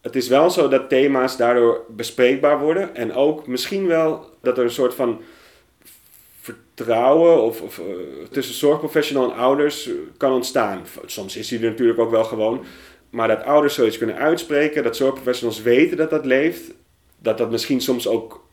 Het 0.00 0.16
is 0.16 0.28
wel 0.28 0.50
zo 0.50 0.68
dat 0.68 0.88
thema's 0.88 1.36
daardoor 1.36 1.84
bespreekbaar 1.88 2.60
worden. 2.60 2.94
En 2.94 3.12
ook 3.12 3.46
misschien 3.46 3.86
wel 3.86 4.30
dat 4.42 4.58
er 4.58 4.64
een 4.64 4.70
soort 4.70 4.94
van 4.94 5.20
vertrouwen 6.40 7.42
of, 7.42 7.78
uh, 7.78 7.84
tussen 8.30 8.54
zorgprofessional 8.54 9.30
en 9.30 9.36
ouders 9.36 9.90
kan 10.16 10.32
ontstaan. 10.32 10.82
Soms 11.06 11.36
is 11.36 11.48
die 11.48 11.58
er 11.58 11.70
natuurlijk 11.70 11.98
ook 11.98 12.10
wel 12.10 12.24
gewoon. 12.24 12.64
Maar 13.10 13.28
dat 13.28 13.42
ouders 13.42 13.74
zoiets 13.74 13.98
kunnen 13.98 14.16
uitspreken, 14.16 14.82
dat 14.82 14.96
zorgprofessionals 14.96 15.62
weten 15.62 15.96
dat 15.96 16.10
dat 16.10 16.24
leeft. 16.24 16.62
Dat 17.18 17.38
dat 17.38 17.50
misschien 17.50 17.80
soms 17.80 18.08
ook 18.08 18.46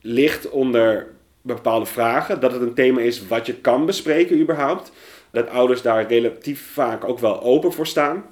ligt 0.00 0.50
onder 0.50 1.06
bepaalde 1.42 1.86
vragen. 1.86 2.40
Dat 2.40 2.52
het 2.52 2.62
een 2.62 2.74
thema 2.74 3.00
is 3.00 3.26
wat 3.26 3.46
je 3.46 3.54
kan 3.54 3.86
bespreken 3.86 4.40
überhaupt. 4.40 4.92
Dat 5.36 5.48
ouders 5.48 5.82
daar 5.82 6.06
relatief 6.06 6.70
vaak 6.72 7.04
ook 7.04 7.18
wel 7.18 7.42
open 7.42 7.72
voor 7.72 7.86
staan. 7.86 8.24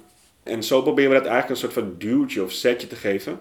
En 0.43 0.63
zo 0.63 0.81
proberen 0.81 1.09
we 1.09 1.15
dat 1.15 1.25
eigenlijk 1.25 1.49
een 1.49 1.69
soort 1.69 1.85
van 1.85 1.95
duwtje 1.97 2.43
of 2.43 2.51
setje 2.51 2.87
te 2.87 2.95
geven. 2.95 3.39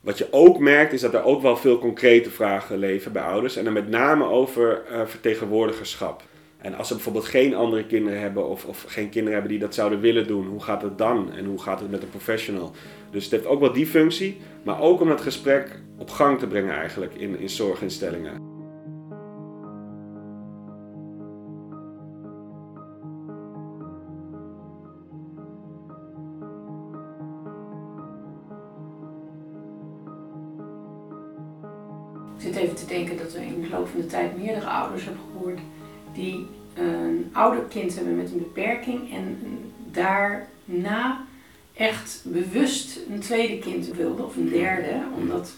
Wat 0.00 0.18
je 0.18 0.26
ook 0.30 0.58
merkt 0.58 0.92
is 0.92 1.00
dat 1.00 1.14
er 1.14 1.24
ook 1.24 1.42
wel 1.42 1.56
veel 1.56 1.78
concrete 1.78 2.30
vragen 2.30 2.78
leven 2.78 3.12
bij 3.12 3.22
ouders. 3.22 3.56
En 3.56 3.64
dan 3.64 3.72
met 3.72 3.88
name 3.88 4.24
over 4.24 4.82
uh, 4.90 5.00
vertegenwoordigerschap. 5.06 6.22
En 6.58 6.74
als 6.74 6.88
ze 6.88 6.94
bijvoorbeeld 6.94 7.24
geen 7.24 7.54
andere 7.54 7.86
kinderen 7.86 8.20
hebben 8.20 8.48
of, 8.48 8.64
of 8.64 8.84
geen 8.88 9.08
kinderen 9.08 9.32
hebben 9.32 9.50
die 9.50 9.60
dat 9.60 9.74
zouden 9.74 10.00
willen 10.00 10.26
doen, 10.26 10.46
hoe 10.46 10.62
gaat 10.62 10.82
het 10.82 10.98
dan? 10.98 11.32
En 11.32 11.44
hoe 11.44 11.62
gaat 11.62 11.80
het 11.80 11.90
met 11.90 12.02
een 12.02 12.10
professional? 12.10 12.72
Dus 13.10 13.22
het 13.22 13.32
heeft 13.32 13.46
ook 13.46 13.60
wel 13.60 13.72
die 13.72 13.86
functie, 13.86 14.36
maar 14.62 14.80
ook 14.80 15.00
om 15.00 15.08
dat 15.08 15.20
gesprek 15.20 15.80
op 15.98 16.10
gang 16.10 16.38
te 16.38 16.46
brengen 16.46 16.74
eigenlijk 16.74 17.14
in, 17.14 17.38
in 17.38 17.48
zorginstellingen. 17.48 18.53
Even 32.64 32.76
te 32.76 32.86
denken 32.86 33.16
dat 33.16 33.32
we 33.32 33.44
in 33.44 33.60
de 33.60 33.68
loop 33.68 33.88
van 33.88 34.00
de 34.00 34.06
tijd 34.06 34.36
meerdere 34.36 34.66
ouders 34.66 35.04
hebben 35.04 35.22
gehoord 35.32 35.58
die 36.14 36.46
een 36.74 37.30
ouder 37.32 37.62
kind 37.62 37.94
hebben 37.94 38.16
met 38.16 38.30
een 38.30 38.38
beperking 38.38 39.12
en 39.12 39.38
daarna 39.90 41.24
echt 41.74 42.20
bewust 42.24 42.98
een 43.10 43.20
tweede 43.20 43.58
kind 43.58 43.86
wilden 43.86 44.24
of 44.24 44.36
een 44.36 44.48
derde, 44.48 45.02
omdat 45.16 45.52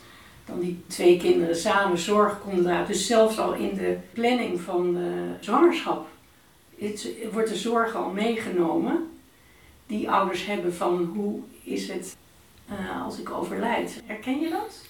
dan 0.44 0.60
die 0.60 0.82
twee 0.86 1.16
kinderen 1.16 1.56
samen 1.56 1.98
zorg 1.98 2.40
konden 2.40 2.64
dragen. 2.64 2.86
Dus 2.86 3.06
zelfs 3.06 3.38
al 3.38 3.54
in 3.54 3.76
de 3.76 3.96
planning 4.12 4.60
van 4.60 4.94
de 4.94 5.30
zwangerschap 5.40 6.06
wordt 7.32 7.48
de 7.48 7.56
zorg 7.56 7.94
al 7.94 8.10
meegenomen 8.10 9.10
die 9.86 10.10
ouders 10.10 10.46
hebben 10.46 10.74
van 10.74 11.10
hoe 11.14 11.40
is 11.62 11.88
het 11.88 12.16
uh, 12.70 13.04
als 13.04 13.18
ik 13.18 13.30
overlijd. 13.30 14.02
Herken 14.06 14.40
je 14.40 14.48
dat? 14.48 14.84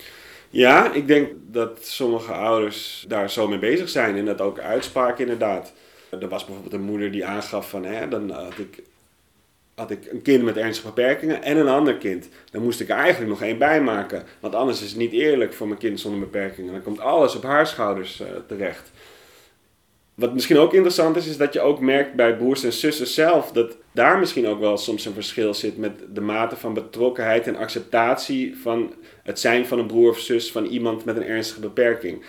Ja, 0.57 0.92
ik 0.92 1.07
denk 1.07 1.29
dat 1.47 1.87
sommige 1.87 2.33
ouders 2.33 3.05
daar 3.09 3.31
zo 3.31 3.49
mee 3.49 3.59
bezig 3.59 3.88
zijn 3.88 4.16
en 4.16 4.25
dat 4.25 4.40
ook 4.40 4.59
uitspraken 4.59 5.25
inderdaad. 5.25 5.73
Er 6.11 6.29
was 6.29 6.45
bijvoorbeeld 6.45 6.75
een 6.75 6.83
moeder 6.83 7.12
die 7.12 7.27
aangaf 7.27 7.71
van, 7.71 7.85
hè, 7.85 8.09
dan 8.09 8.31
had 9.75 9.90
ik, 9.90 10.11
een 10.11 10.23
kind 10.23 10.42
met 10.42 10.57
ernstige 10.57 10.87
beperkingen 10.87 11.42
en 11.42 11.57
een 11.57 11.69
ander 11.69 11.97
kind. 11.97 12.29
Dan 12.51 12.62
moest 12.62 12.81
ik 12.81 12.88
er 12.88 12.97
eigenlijk 12.97 13.31
nog 13.31 13.42
één 13.42 13.59
bij 13.59 13.81
maken, 13.81 14.25
want 14.40 14.55
anders 14.55 14.83
is 14.83 14.88
het 14.88 14.99
niet 14.99 15.12
eerlijk 15.12 15.55
voor 15.55 15.66
mijn 15.66 15.79
kind 15.79 16.01
zonder 16.01 16.21
beperkingen. 16.21 16.73
Dan 16.73 16.83
komt 16.83 17.01
alles 17.01 17.37
op 17.37 17.42
haar 17.42 17.66
schouders 17.66 18.21
uh, 18.21 18.27
terecht. 18.47 18.90
Wat 20.16 20.33
misschien 20.35 20.59
ook 20.59 20.72
interessant 20.72 21.16
is, 21.16 21.26
is 21.26 21.37
dat 21.37 21.52
je 21.52 21.61
ook 21.61 21.81
merkt 21.81 22.14
bij 22.14 22.37
broers 22.37 22.64
en 22.64 22.72
zussen 22.72 23.07
zelf 23.07 23.52
dat 23.52 23.76
daar 23.92 24.18
misschien 24.18 24.46
ook 24.46 24.61
wel 24.61 24.76
soms 24.76 25.05
een 25.05 25.12
verschil 25.12 25.55
zit 25.55 25.76
met 25.76 25.92
de 26.12 26.20
mate 26.20 26.57
van 26.57 26.74
betrokkenheid 26.74 27.46
en 27.46 27.57
acceptatie 27.57 28.57
van 28.57 28.94
het 29.22 29.40
zijn 29.40 29.66
van 29.66 29.79
een 29.79 29.87
broer 29.87 30.11
of 30.11 30.18
zus 30.18 30.52
van 30.52 30.64
iemand 30.64 31.05
met 31.05 31.16
een 31.16 31.24
ernstige 31.24 31.61
beperking. 31.61 32.22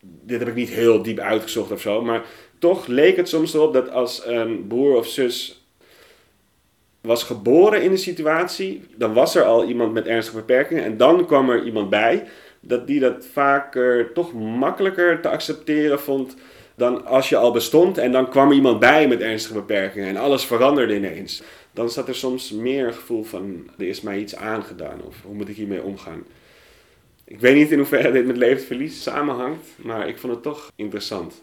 Dit 0.00 0.38
heb 0.38 0.48
ik 0.48 0.54
niet 0.54 0.68
heel 0.68 1.02
diep 1.02 1.18
uitgezocht 1.18 1.70
of 1.72 1.80
zo, 1.80 2.02
maar 2.02 2.24
toch 2.58 2.86
leek 2.86 3.16
het 3.16 3.28
soms 3.28 3.54
erop 3.54 3.72
dat 3.72 3.90
als 3.90 4.26
een 4.26 4.66
broer 4.66 4.96
of 4.96 5.06
zus 5.06 5.66
was 7.00 7.24
geboren 7.24 7.82
in 7.82 7.90
een 7.90 7.98
situatie, 7.98 8.82
dan 8.96 9.14
was 9.14 9.34
er 9.34 9.44
al 9.44 9.64
iemand 9.64 9.92
met 9.92 10.06
ernstige 10.06 10.36
beperkingen 10.36 10.84
en 10.84 10.96
dan 10.96 11.26
kwam 11.26 11.50
er 11.50 11.64
iemand 11.64 11.90
bij, 11.90 12.24
dat 12.60 12.86
die 12.86 13.00
dat 13.00 13.26
vaker 13.32 14.12
toch 14.12 14.32
makkelijker 14.32 15.20
te 15.20 15.28
accepteren 15.28 16.00
vond 16.00 16.36
dan 16.74 17.06
als 17.06 17.28
je 17.28 17.36
al 17.36 17.52
bestond 17.52 17.98
en 17.98 18.12
dan 18.12 18.28
kwam 18.28 18.48
er 18.48 18.54
iemand 18.54 18.78
bij 18.78 19.08
met 19.08 19.20
ernstige 19.20 19.54
beperkingen 19.54 20.08
en 20.08 20.16
alles 20.16 20.44
veranderde 20.44 20.96
ineens. 20.96 21.42
Dan 21.72 21.90
zat 21.90 22.08
er 22.08 22.14
soms 22.14 22.50
meer 22.50 22.86
een 22.86 22.94
gevoel 22.94 23.24
van, 23.24 23.70
er 23.78 23.86
is 23.86 24.00
mij 24.00 24.18
iets 24.18 24.36
aangedaan 24.36 25.02
of 25.02 25.16
hoe 25.22 25.34
moet 25.34 25.48
ik 25.48 25.56
hiermee 25.56 25.82
omgaan. 25.82 26.24
Ik 27.24 27.40
weet 27.40 27.54
niet 27.56 27.70
in 27.70 27.78
hoeverre 27.78 28.12
dit 28.12 28.26
met 28.26 28.36
levensverlies 28.36 29.02
samenhangt, 29.02 29.68
maar 29.76 30.08
ik 30.08 30.18
vond 30.18 30.32
het 30.32 30.42
toch 30.42 30.72
interessant. 30.76 31.42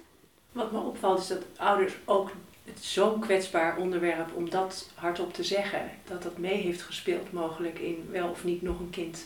Wat 0.52 0.72
me 0.72 0.80
opvalt 0.80 1.20
is 1.20 1.28
dat 1.28 1.46
ouders 1.58 1.94
ook 2.06 2.30
het 2.65 2.84
zo'n 2.84 3.20
kwetsbaar 3.20 3.78
onderwerp 3.78 4.36
om 4.36 4.50
dat 4.50 4.89
hardop 4.96 5.34
te 5.34 5.44
zeggen, 5.44 5.91
dat 6.08 6.24
dat 6.24 6.38
mee 6.38 6.62
heeft 6.62 6.82
gespeeld 6.82 7.32
mogelijk 7.32 7.80
in 7.80 8.10
wel 8.12 8.30
of 8.30 8.44
niet 8.44 8.62
nog 8.62 8.80
een 8.80 8.89
kind 8.89 9.26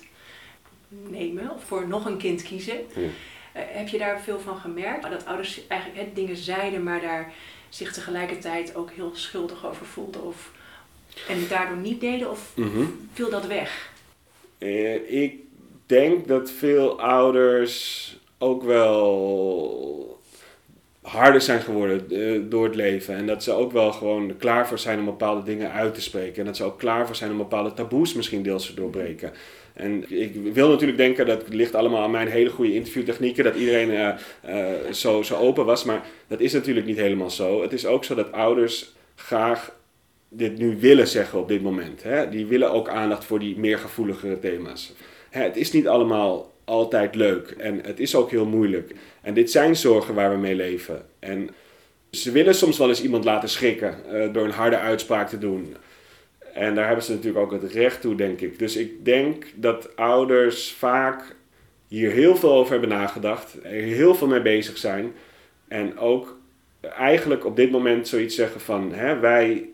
nemen 0.88 1.52
of 1.52 1.64
voor 1.64 1.88
nog 1.88 2.06
een 2.06 2.18
kind 2.18 2.44
kiezen. 2.44 2.78
Eh, 2.96 3.04
heb 3.56 3.88
je 3.88 3.98
daar 3.98 4.22
veel 4.22 4.40
van 4.40 4.58
gemerkt? 4.58 5.10
Dat 5.10 5.26
ouders 5.26 5.68
eigenlijk 5.68 6.16
dingen 6.16 6.38
zeiden, 6.38 6.84
maar 6.84 7.02
daar 7.02 7.34
zich 7.70 7.94
tegelijkertijd 7.94 8.76
ook 8.76 8.92
heel 8.92 9.12
schuldig 9.14 9.66
over 9.66 9.86
voelden 9.86 10.24
of 10.24 10.52
en 11.28 11.40
het 11.40 11.50
daardoor 11.50 11.78
niet 11.78 12.02
deden 12.02 12.32
of 12.32 12.52
mhm. 12.56 12.84
viel 13.14 13.30
dat 13.30 13.48
weg? 13.48 13.92
Uh, 14.58 15.24
ik 15.24 15.40
denk 15.86 16.28
dat 16.28 16.52
veel 16.52 17.02
ouders 17.02 18.18
ook 18.38 18.64
wel 18.64 20.22
harder 21.02 21.42
zijn 21.42 21.62
geworden 21.62 22.06
uh, 22.10 22.42
door 22.50 22.64
het 22.64 22.76
leven. 22.76 23.16
En 23.16 23.28
dat 23.28 23.44
ze 23.44 23.52
ook 23.52 23.72
wel 23.72 23.92
gewoon 23.92 24.38
klaar 24.38 24.68
voor 24.68 24.80
zijn 24.80 25.00
om 25.00 25.06
bepaalde 25.06 25.44
dingen 25.44 25.72
uit 25.72 25.94
te 25.94 26.02
spreken. 26.02 26.40
En 26.40 26.46
dat 26.46 26.58
ze 26.58 26.64
ook 26.64 26.80
klaar 26.80 27.06
voor 27.06 27.16
zijn 27.16 27.32
om 27.32 27.38
bepaalde 27.38 27.74
taboes 27.74 28.14
misschien 28.14 28.44
deels 28.44 28.66
te 28.66 28.74
doorbreken. 28.74 29.34
En 29.76 30.20
ik 30.22 30.34
wil 30.54 30.70
natuurlijk 30.70 30.98
denken 30.98 31.26
dat 31.26 31.42
het 31.46 31.54
ligt 31.54 31.76
allemaal 31.76 32.04
aan 32.04 32.12
mijn 32.12 32.28
hele 32.28 32.50
goede 32.50 32.74
interviewtechnieken, 32.74 33.44
dat 33.44 33.56
iedereen 33.56 33.90
uh, 33.90 34.14
uh, 34.50 34.92
zo, 34.92 35.22
zo 35.22 35.36
open 35.36 35.66
was. 35.66 35.84
Maar 35.84 36.06
dat 36.28 36.40
is 36.40 36.54
natuurlijk 36.54 36.86
niet 36.86 36.98
helemaal 36.98 37.30
zo. 37.30 37.62
Het 37.62 37.74
is 37.74 37.86
ook 37.86 38.04
zo 38.04 38.16
dat 38.16 38.32
ouders 38.32 38.94
graag 39.16 39.76
dit 40.30 40.58
nu 40.58 40.78
willen 40.80 41.08
zeggen 41.08 41.40
op 41.40 41.48
dit 41.48 41.62
moment. 41.62 42.04
Hè? 42.04 42.30
Die 42.30 42.46
willen 42.46 42.72
ook 42.72 42.90
aandacht 42.90 43.26
voor 43.26 43.40
die 43.40 43.58
meer 43.58 43.78
gevoeligere 43.78 44.40
thema's. 44.40 44.94
Hè, 45.30 45.42
het 45.44 45.58
is 45.58 45.72
niet 45.72 45.88
allemaal 45.88 46.54
altijd 46.64 47.16
leuk 47.16 47.50
en 47.58 47.80
het 47.84 48.00
is 48.00 48.16
ook 48.16 48.32
heel 48.32 48.46
moeilijk. 48.46 48.96
En 49.22 49.34
dit 49.34 49.52
zijn 49.52 49.76
zorgen 49.76 50.14
waar 50.14 50.32
we 50.32 50.38
mee 50.38 50.56
leven. 50.56 51.06
En 51.20 51.50
ze 52.12 52.32
willen 52.32 52.56
soms 52.56 52.78
wel 52.78 52.90
eens 52.90 53.04
iemand 53.04 53.24
laten 53.24 53.50
schrikken 53.50 53.96
uh, 54.12 54.34
door 54.34 54.44
een 54.46 54.52
harde 54.52 54.78
uitspraak 54.78 55.30
te 55.30 55.38
doen. 55.38 55.76
En 56.56 56.76
daar 56.76 56.86
hebben 56.86 57.06
ze 57.06 57.12
natuurlijk 57.12 57.46
ook 57.46 57.62
het 57.62 57.72
recht 57.72 58.02
toe, 58.02 58.16
denk 58.16 58.42
ik. 58.42 58.60
Dus 58.60 58.76
ik 58.76 59.06
denk 59.06 59.46
dat 59.56 59.96
ouders 59.96 60.72
vaak 60.72 61.36
hier 61.88 62.12
heel 62.12 62.36
veel 62.36 62.54
over 62.54 62.72
hebben 62.72 62.90
nagedacht, 62.90 63.58
er 63.64 63.72
heel 63.72 64.16
veel 64.16 64.28
mee 64.28 64.42
bezig 64.42 64.78
zijn. 64.78 65.14
En 65.68 65.98
ook 65.98 66.38
eigenlijk 66.98 67.46
op 67.46 67.56
dit 67.56 67.72
moment 67.72 68.08
zoiets 68.08 68.36
zeggen 68.36 68.62
van 68.62 68.94
hè, 68.94 69.20
wij, 69.20 69.70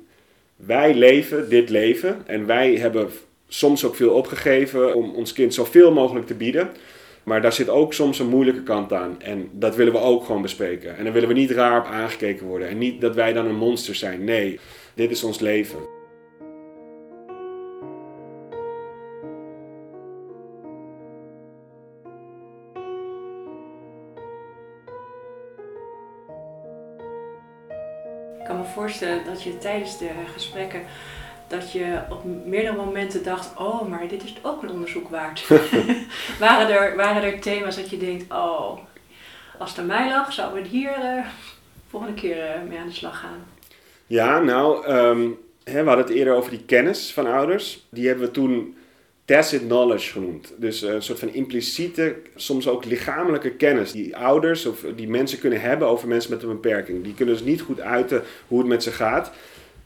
wij 0.56 0.96
leven 0.96 1.50
dit 1.50 1.70
leven 1.70 2.22
en 2.26 2.46
wij 2.46 2.76
hebben 2.76 3.10
soms 3.48 3.86
ook 3.86 3.96
veel 3.96 4.14
opgegeven 4.14 4.96
om 4.96 5.14
ons 5.14 5.34
kind 5.34 5.54
zoveel 5.54 5.92
mogelijk 5.92 6.28
te 6.28 6.36
bieden. 6.36 6.70
Maar 7.24 7.42
daar 7.42 7.54
zit 7.54 7.70
ook 7.70 7.94
soms 7.94 8.20
een 8.20 8.30
moeilijke 8.30 8.64
kant 8.64 8.94
aan. 8.94 9.22
En 9.22 9.50
dat 9.52 9.76
willen 9.76 9.94
we 9.94 10.00
ook 10.00 10.26
gewoon 10.26 10.42
bespreken. 10.42 10.98
En 10.98 11.04
dan 11.04 11.14
willen 11.14 11.28
we 11.28 11.36
niet 11.36 11.52
raar 11.52 11.80
op 11.80 11.86
aangekeken 11.86 12.46
worden. 12.46 12.68
En 12.68 12.78
niet 12.78 13.02
dat 13.02 13.16
wij 13.16 13.34
dan 13.34 13.46
een 13.46 13.56
monster 13.56 13.96
zijn. 13.96 14.24
Nee, 14.24 14.60
dit 14.94 15.12
is 15.12 15.24
ons 15.24 15.40
leven. 15.40 15.80
Voorstellen 28.92 29.26
dat 29.26 29.44
je 29.44 29.58
tijdens 29.58 29.98
de 29.98 30.10
gesprekken 30.34 30.82
dat 31.48 31.72
je 31.72 32.00
op 32.10 32.24
meerdere 32.46 32.76
momenten 32.76 33.24
dacht, 33.24 33.58
oh, 33.58 33.90
maar 33.90 34.08
dit 34.08 34.24
is 34.24 34.36
ook 34.42 34.64
een 34.64 34.70
onderzoek 34.70 35.10
waard. 35.10 35.48
waren, 36.40 36.70
er, 36.70 36.96
waren 36.96 37.24
er 37.24 37.40
thema's 37.40 37.76
dat 37.76 37.90
je 37.90 37.98
denkt, 37.98 38.32
oh, 38.34 38.78
als 39.58 39.70
het 39.70 39.80
aan 39.80 39.86
mij 39.86 40.10
lag, 40.10 40.34
zouden 40.34 40.64
we 40.64 40.70
hier 40.70 40.98
uh, 41.00 41.26
volgende 41.90 42.14
keer 42.14 42.38
uh, 42.38 42.70
mee 42.70 42.80
aan 42.80 42.88
de 42.88 42.94
slag 42.94 43.20
gaan? 43.20 43.46
Ja, 44.08 44.40
nou, 44.40 44.86
ehm, 44.86 45.30
hè, 45.64 45.82
we 45.82 45.88
hadden 45.88 46.06
het 46.06 46.16
eerder 46.16 46.36
over 46.36 46.50
die 46.50 46.64
kennis 46.66 47.14
van 47.14 47.28
ouders. 47.28 47.86
Die 47.90 48.08
hebben 48.08 48.26
we 48.26 48.32
toen 48.32 48.78
tacit 49.32 49.62
knowledge 49.62 50.12
genoemd. 50.12 50.54
Dus 50.58 50.82
een 50.82 51.04
soort 51.04 51.20
van 51.20 51.34
impliciete, 51.34 52.16
soms 52.36 52.68
ook 52.68 52.86
lichamelijke 52.86 53.52
kennis 53.52 53.92
die 53.92 54.18
ouders 54.18 54.66
of 54.66 54.86
die 54.96 55.08
mensen 55.08 55.40
kunnen 55.40 55.62
hebben 55.62 55.88
over 55.88 56.08
mensen 56.08 56.32
met 56.32 56.44
een 56.44 56.50
beperking. 56.50 57.04
Die 57.04 57.14
kunnen 57.14 57.36
dus 57.36 57.44
niet 57.44 57.62
goed 57.62 57.80
uiten 57.80 58.24
hoe 58.48 58.60
het 58.60 58.68
met 58.68 58.84
ze 58.84 58.92
gaat. 58.92 59.32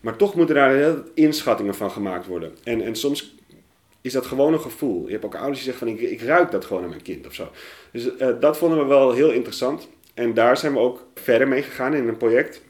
Maar 0.01 0.15
toch 0.15 0.35
moeten 0.35 0.55
daar 0.55 0.75
heel 0.75 1.03
inschattingen 1.13 1.75
van 1.75 1.91
gemaakt 1.91 2.27
worden. 2.27 2.55
En, 2.63 2.81
en 2.81 2.95
soms 2.95 3.35
is 4.01 4.13
dat 4.13 4.25
gewoon 4.25 4.53
een 4.53 4.59
gevoel. 4.59 5.05
Je 5.05 5.11
hebt 5.11 5.25
ook 5.25 5.35
ouders 5.35 5.63
die 5.63 5.71
zeggen 5.71 5.87
van 5.87 5.97
ik, 5.97 6.11
ik 6.11 6.21
ruik 6.21 6.51
dat 6.51 6.65
gewoon 6.65 6.83
aan 6.83 6.89
mijn 6.89 7.01
kind 7.01 7.27
of 7.27 7.33
zo. 7.33 7.49
Dus 7.91 8.09
uh, 8.19 8.29
dat 8.39 8.57
vonden 8.57 8.79
we 8.79 8.85
wel 8.85 9.11
heel 9.11 9.31
interessant. 9.31 9.87
En 10.13 10.33
daar 10.33 10.57
zijn 10.57 10.73
we 10.73 10.79
ook 10.79 11.07
verder 11.15 11.47
mee 11.47 11.61
gegaan 11.61 11.93
in 11.93 12.07
een 12.07 12.17
project. 12.17 12.61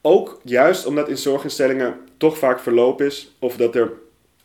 Ook 0.00 0.40
juist 0.44 0.86
omdat 0.86 1.08
in 1.08 1.18
zorginstellingen 1.18 1.96
toch 2.16 2.38
vaak 2.38 2.60
verloop 2.60 3.02
is. 3.02 3.34
Of 3.38 3.56
dat 3.56 3.74
er 3.74 3.92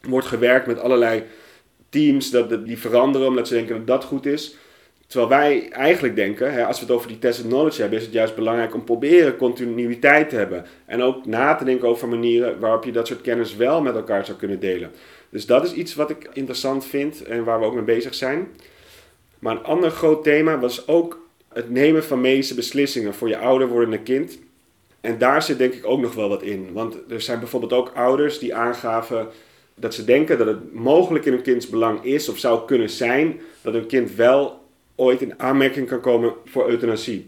wordt 0.01 0.27
gewerkt 0.27 0.67
met 0.67 0.79
allerlei 0.79 1.23
teams 1.89 2.31
dat, 2.31 2.65
die 2.65 2.77
veranderen 2.77 3.27
omdat 3.27 3.47
ze 3.47 3.53
denken 3.53 3.75
dat 3.75 3.87
dat 3.87 4.03
goed 4.03 4.25
is. 4.25 4.55
Terwijl 5.07 5.29
wij 5.29 5.69
eigenlijk 5.69 6.15
denken, 6.15 6.53
hè, 6.53 6.65
als 6.65 6.79
we 6.79 6.85
het 6.85 6.93
over 6.93 7.07
die 7.07 7.19
tested 7.19 7.45
knowledge 7.45 7.81
hebben, 7.81 7.99
is 7.99 8.05
het 8.05 8.13
juist 8.13 8.35
belangrijk 8.35 8.73
om 8.73 8.83
proberen 8.83 9.37
continuïteit 9.37 10.29
te 10.29 10.35
hebben. 10.35 10.65
En 10.85 11.01
ook 11.01 11.25
na 11.25 11.55
te 11.55 11.63
denken 11.63 11.87
over 11.87 12.07
manieren 12.07 12.59
waarop 12.59 12.83
je 12.83 12.91
dat 12.91 13.07
soort 13.07 13.21
kennis 13.21 13.55
wel 13.55 13.81
met 13.81 13.95
elkaar 13.95 14.25
zou 14.25 14.37
kunnen 14.37 14.59
delen. 14.59 14.91
Dus 15.29 15.45
dat 15.45 15.63
is 15.63 15.73
iets 15.73 15.95
wat 15.95 16.09
ik 16.09 16.29
interessant 16.33 16.85
vind 16.85 17.23
en 17.23 17.43
waar 17.43 17.59
we 17.59 17.65
ook 17.65 17.73
mee 17.73 17.83
bezig 17.83 18.13
zijn. 18.13 18.47
Maar 19.39 19.55
een 19.55 19.63
ander 19.63 19.91
groot 19.91 20.23
thema 20.23 20.59
was 20.59 20.87
ook 20.87 21.27
het 21.53 21.69
nemen 21.69 22.03
van 22.03 22.21
medische 22.21 22.55
beslissingen 22.55 23.13
voor 23.13 23.27
je 23.27 23.37
ouder 23.37 23.67
wordende 23.67 23.99
kind. 23.99 24.39
En 25.01 25.17
daar 25.17 25.41
zit 25.41 25.57
denk 25.57 25.73
ik 25.73 25.85
ook 25.85 25.99
nog 25.99 26.13
wel 26.13 26.29
wat 26.29 26.41
in. 26.41 26.73
Want 26.73 26.97
er 27.09 27.21
zijn 27.21 27.39
bijvoorbeeld 27.39 27.73
ook 27.73 27.91
ouders 27.95 28.39
die 28.39 28.55
aangaven 28.55 29.27
dat 29.79 29.93
ze 29.93 30.05
denken 30.05 30.37
dat 30.37 30.47
het 30.47 30.73
mogelijk 30.73 31.25
in 31.25 31.33
hun 31.33 31.41
kinds 31.41 31.69
belang 31.69 32.03
is 32.03 32.29
of 32.29 32.37
zou 32.37 32.65
kunnen 32.65 32.89
zijn 32.89 33.39
dat 33.61 33.73
hun 33.73 33.87
kind 33.87 34.15
wel 34.15 34.65
ooit 34.95 35.21
in 35.21 35.39
aanmerking 35.39 35.87
kan 35.87 36.01
komen 36.01 36.33
voor 36.45 36.69
euthanasie. 36.69 37.25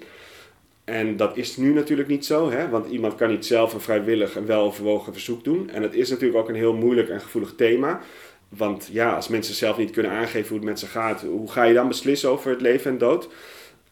En 0.84 1.18
dat 1.18 1.38
is 1.38 1.58
nu 1.58 1.74
natuurlijk 1.74 2.10
niet 2.10 2.26
zo, 2.26 2.52
hè? 2.52 2.70
want 2.70 2.92
iemand 2.92 3.16
kan 3.16 3.30
niet 3.30 3.46
zelf 3.46 3.74
een 3.74 3.82
vrijwillig 3.82 4.36
en 4.36 4.46
weloverwogen 4.46 5.14
verzoek 5.14 5.44
doen. 5.44 5.70
En 5.70 5.82
het 5.82 5.94
is 5.94 6.10
natuurlijk 6.10 6.40
ook 6.40 6.50
een 6.50 6.56
heel 6.56 6.74
moeilijk 6.74 7.10
en 7.10 7.22
gevoelig 7.22 7.54
thema. 7.56 8.02
Want 8.50 8.90
ja, 8.92 9.16
als 9.16 9.28
mensen 9.28 9.56
zelf 9.56 9.78
niet 9.78 9.92
kunnen 9.92 10.12
aangeven 10.12 10.48
hoe 10.48 10.58
het 10.58 10.66
met 10.66 10.80
ze 10.80 10.86
gaat, 10.86 11.22
hoe 11.22 11.52
ga 11.52 11.64
je 11.64 11.74
dan 11.74 11.88
beslissen 11.88 12.30
over 12.30 12.52
het 12.52 12.62
leven 12.62 12.92
en 12.92 12.98
dood? 12.98 13.30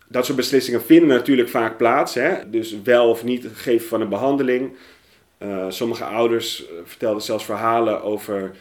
Dat 0.08 0.26
soort 0.26 0.38
beslissingen 0.38 0.82
vinden 0.82 1.08
natuurlijk 1.08 1.50
vaak 1.50 1.78
plaats. 1.78 2.14
Hè? 2.14 2.50
Dus 2.50 2.82
wel 2.84 3.10
of 3.10 3.24
niet 3.24 3.48
geven 3.54 3.88
van 3.88 4.02
een 4.02 4.10
behandeling. 4.10 4.76
Uh, 5.40 5.66
sommige 5.70 6.04
ouders 6.04 6.68
eh, 6.68 6.74
vertelden 6.84 7.22
zelfs 7.22 7.46
verhalen 7.46 8.04
over 8.04 8.52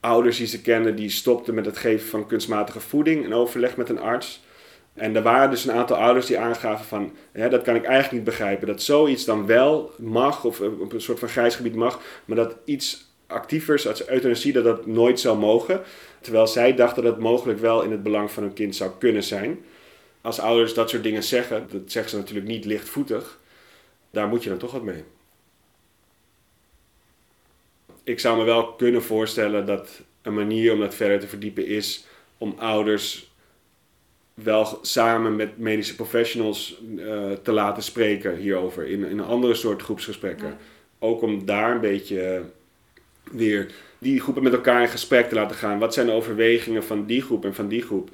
ouders 0.00 0.36
die 0.36 0.46
ze 0.46 0.60
kenden 0.60 0.96
die 0.96 1.10
stopten 1.10 1.54
met 1.54 1.66
het 1.66 1.76
geven 1.76 2.08
van 2.08 2.26
kunstmatige 2.26 2.80
voeding 2.80 3.24
in 3.24 3.34
overleg 3.34 3.76
met 3.76 3.88
een 3.88 4.00
arts. 4.00 4.42
En 4.94 5.16
er 5.16 5.22
waren 5.22 5.50
dus 5.50 5.64
een 5.64 5.74
aantal 5.74 5.96
ouders 5.96 6.26
die 6.26 6.38
aangaven 6.38 6.84
van, 6.84 7.12
hè, 7.32 7.48
dat 7.48 7.62
kan 7.62 7.74
ik 7.74 7.84
eigenlijk 7.84 8.12
niet 8.12 8.24
begrijpen, 8.24 8.66
dat 8.66 8.82
zoiets 8.82 9.24
dan 9.24 9.46
wel 9.46 9.92
mag, 9.98 10.44
of 10.44 10.60
op 10.60 10.92
een 10.92 11.00
soort 11.00 11.18
van 11.18 11.28
grijs 11.28 11.54
gebied 11.54 11.74
mag, 11.74 12.00
maar 12.24 12.36
dat 12.36 12.56
iets 12.64 13.08
actievers 13.26 13.88
als 13.88 14.08
euthanasie, 14.08 14.52
dat 14.52 14.64
dat 14.64 14.86
nooit 14.86 15.20
zou 15.20 15.38
mogen. 15.38 15.80
Terwijl 16.20 16.46
zij 16.46 16.74
dachten 16.74 17.02
dat 17.02 17.12
het 17.12 17.22
mogelijk 17.22 17.58
wel 17.58 17.82
in 17.82 17.90
het 17.90 18.02
belang 18.02 18.30
van 18.30 18.42
hun 18.42 18.52
kind 18.52 18.76
zou 18.76 18.90
kunnen 18.98 19.22
zijn. 19.22 19.64
Als 20.20 20.40
ouders 20.40 20.74
dat 20.74 20.90
soort 20.90 21.02
dingen 21.02 21.22
zeggen, 21.22 21.66
dat 21.70 21.80
zeggen 21.86 22.10
ze 22.10 22.16
natuurlijk 22.16 22.46
niet 22.46 22.64
lichtvoetig, 22.64 23.38
daar 24.10 24.28
moet 24.28 24.42
je 24.42 24.48
dan 24.48 24.58
toch 24.58 24.72
wat 24.72 24.82
mee. 24.82 25.04
Ik 28.10 28.20
zou 28.20 28.38
me 28.38 28.44
wel 28.44 28.72
kunnen 28.72 29.02
voorstellen 29.02 29.66
dat 29.66 30.00
een 30.22 30.34
manier 30.34 30.72
om 30.72 30.80
dat 30.80 30.94
verder 30.94 31.20
te 31.20 31.26
verdiepen 31.26 31.66
is 31.66 32.04
om 32.38 32.54
ouders 32.58 33.30
wel 34.34 34.78
samen 34.82 35.36
met 35.36 35.58
medische 35.58 35.94
professionals 35.94 36.80
uh, 36.96 37.32
te 37.42 37.52
laten 37.52 37.82
spreken 37.82 38.36
hierover. 38.36 38.86
In, 38.86 39.04
in 39.04 39.18
een 39.18 39.24
andere 39.24 39.54
soort 39.54 39.82
groepsgesprekken. 39.82 40.56
Ook 40.98 41.22
om 41.22 41.44
daar 41.44 41.70
een 41.70 41.80
beetje 41.80 42.42
weer 43.30 43.70
die 43.98 44.20
groepen 44.20 44.42
met 44.42 44.52
elkaar 44.52 44.82
in 44.82 44.88
gesprek 44.88 45.28
te 45.28 45.34
laten 45.34 45.56
gaan. 45.56 45.78
Wat 45.78 45.94
zijn 45.94 46.06
de 46.06 46.12
overwegingen 46.12 46.84
van 46.84 47.06
die 47.06 47.22
groep 47.22 47.44
en 47.44 47.54
van 47.54 47.68
die 47.68 47.82
groep? 47.82 48.10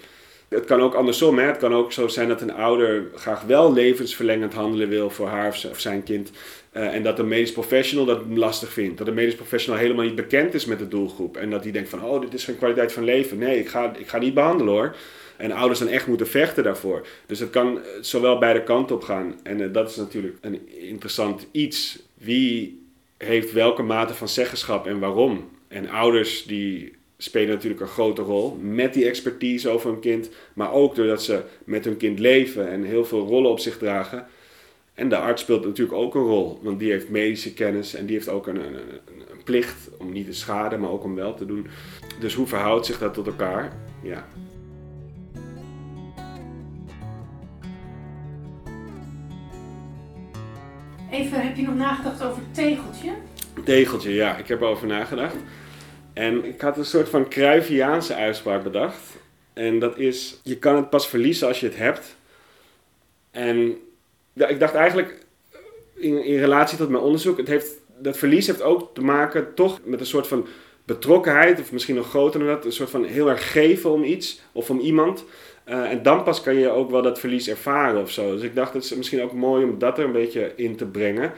Het 0.48 0.64
kan 0.64 0.80
ook 0.80 0.94
andersom. 0.94 1.38
Hè? 1.38 1.46
Het 1.46 1.58
kan 1.58 1.74
ook 1.74 1.92
zo 1.92 2.08
zijn 2.08 2.28
dat 2.28 2.40
een 2.40 2.54
ouder 2.54 3.10
graag 3.14 3.42
wel 3.42 3.72
levensverlengend 3.72 4.54
handelen 4.54 4.88
wil 4.88 5.10
voor 5.10 5.28
haar 5.28 5.48
of 5.70 5.80
zijn 5.80 6.02
kind. 6.02 6.30
Uh, 6.76 6.94
en 6.94 7.02
dat 7.02 7.16
de 7.16 7.22
medisch 7.22 7.52
professional 7.52 8.04
dat 8.04 8.22
lastig 8.34 8.72
vindt. 8.72 8.98
Dat 8.98 9.06
de 9.06 9.12
medisch 9.12 9.34
professional 9.34 9.80
helemaal 9.80 10.04
niet 10.04 10.14
bekend 10.14 10.54
is 10.54 10.64
met 10.64 10.78
de 10.78 10.88
doelgroep. 10.88 11.36
En 11.36 11.50
dat 11.50 11.62
die 11.62 11.72
denkt 11.72 11.88
van, 11.88 12.04
oh, 12.04 12.20
dit 12.20 12.34
is 12.34 12.44
geen 12.44 12.56
kwaliteit 12.56 12.92
van 12.92 13.04
leven. 13.04 13.38
Nee, 13.38 13.58
ik 13.58 13.68
ga, 13.68 13.94
ik 13.98 14.08
ga 14.08 14.18
niet 14.18 14.34
behandelen 14.34 14.72
hoor. 14.72 14.96
En 15.36 15.52
ouders 15.52 15.78
dan 15.78 15.88
echt 15.88 16.06
moeten 16.06 16.26
vechten 16.26 16.64
daarvoor. 16.64 17.06
Dus 17.26 17.38
het 17.38 17.50
kan 17.50 17.78
zowel 18.00 18.38
beide 18.38 18.62
kanten 18.62 18.96
op 18.96 19.02
gaan. 19.02 19.34
En 19.42 19.60
uh, 19.60 19.72
dat 19.72 19.90
is 19.90 19.96
natuurlijk 19.96 20.36
een 20.40 20.68
interessant 20.68 21.46
iets. 21.50 21.98
Wie 22.14 22.82
heeft 23.16 23.52
welke 23.52 23.82
mate 23.82 24.14
van 24.14 24.28
zeggenschap 24.28 24.86
en 24.86 24.98
waarom? 24.98 25.48
En 25.68 25.88
ouders 25.88 26.44
die 26.44 26.92
spelen 27.18 27.48
natuurlijk 27.48 27.80
een 27.80 27.86
grote 27.86 28.22
rol 28.22 28.58
met 28.60 28.94
die 28.94 29.06
expertise 29.06 29.68
over 29.68 29.90
hun 29.90 30.00
kind. 30.00 30.30
Maar 30.54 30.72
ook 30.72 30.94
doordat 30.94 31.22
ze 31.22 31.42
met 31.64 31.84
hun 31.84 31.96
kind 31.96 32.18
leven 32.18 32.68
en 32.68 32.82
heel 32.82 33.04
veel 33.04 33.26
rollen 33.26 33.50
op 33.50 33.58
zich 33.58 33.78
dragen. 33.78 34.26
En 34.96 35.08
de 35.08 35.16
arts 35.16 35.42
speelt 35.42 35.64
natuurlijk 35.64 35.98
ook 35.98 36.14
een 36.14 36.22
rol, 36.22 36.58
want 36.62 36.78
die 36.78 36.90
heeft 36.90 37.08
medische 37.08 37.52
kennis 37.54 37.94
en 37.94 38.06
die 38.06 38.16
heeft 38.16 38.28
ook 38.28 38.46
een, 38.46 38.56
een, 38.56 38.74
een, 39.30 39.42
plicht 39.44 39.88
om 39.98 40.12
niet 40.12 40.26
te 40.26 40.32
schaden, 40.32 40.80
maar 40.80 40.90
ook 40.90 41.04
om 41.04 41.14
wel 41.14 41.34
te 41.34 41.46
doen. 41.46 41.66
Dus 42.20 42.34
hoe 42.34 42.46
verhoudt 42.46 42.86
zich 42.86 42.98
dat 42.98 43.14
tot 43.14 43.26
elkaar? 43.26 43.72
Ja. 44.02 44.26
Even, 51.10 51.40
heb 51.40 51.56
je 51.56 51.62
nog 51.62 51.74
nagedacht 51.74 52.22
over 52.22 52.42
tegeltje? 52.50 53.12
Tegeltje, 53.64 54.14
ja, 54.14 54.36
ik 54.36 54.48
heb 54.48 54.60
erover 54.60 54.86
nagedacht. 54.86 55.36
En 56.12 56.44
ik 56.44 56.60
had 56.60 56.76
een 56.76 56.84
soort 56.84 57.08
van 57.08 57.28
Cruyffiaanse 57.28 58.14
uitspraak 58.14 58.62
bedacht. 58.62 59.16
En 59.52 59.78
dat 59.78 59.98
is, 59.98 60.40
je 60.42 60.58
kan 60.58 60.76
het 60.76 60.90
pas 60.90 61.08
verliezen 61.08 61.48
als 61.48 61.60
je 61.60 61.66
het 61.66 61.76
hebt. 61.76 62.16
En 63.30 63.76
ja, 64.36 64.46
ik 64.46 64.60
dacht 64.60 64.74
eigenlijk, 64.74 65.18
in, 65.94 66.24
in 66.24 66.38
relatie 66.38 66.78
tot 66.78 66.88
mijn 66.88 67.02
onderzoek, 67.02 67.36
het 67.36 67.48
heeft, 67.48 67.72
dat 67.98 68.18
verlies 68.18 68.46
heeft 68.46 68.62
ook 68.62 68.94
te 68.94 69.00
maken 69.02 69.54
toch 69.54 69.80
met 69.84 70.00
een 70.00 70.06
soort 70.06 70.26
van 70.26 70.46
betrokkenheid, 70.84 71.60
of 71.60 71.72
misschien 71.72 71.94
nog 71.94 72.08
groter 72.08 72.40
dan 72.40 72.48
dat, 72.48 72.64
een 72.64 72.72
soort 72.72 72.90
van 72.90 73.04
heel 73.04 73.30
erg 73.30 73.52
geven 73.52 73.90
om 73.90 74.04
iets 74.04 74.40
of 74.52 74.70
om 74.70 74.78
iemand. 74.78 75.24
Uh, 75.68 75.90
en 75.90 76.02
dan 76.02 76.22
pas 76.22 76.40
kan 76.40 76.54
je 76.54 76.68
ook 76.68 76.90
wel 76.90 77.02
dat 77.02 77.18
verlies 77.18 77.48
ervaren 77.48 78.02
of 78.02 78.10
zo. 78.10 78.32
Dus 78.32 78.42
ik 78.42 78.54
dacht, 78.54 78.72
het 78.72 78.84
is 78.84 78.94
misschien 78.94 79.22
ook 79.22 79.32
mooi 79.32 79.64
om 79.64 79.78
dat 79.78 79.98
er 79.98 80.04
een 80.04 80.12
beetje 80.12 80.52
in 80.56 80.76
te 80.76 80.86
brengen. 80.86 81.32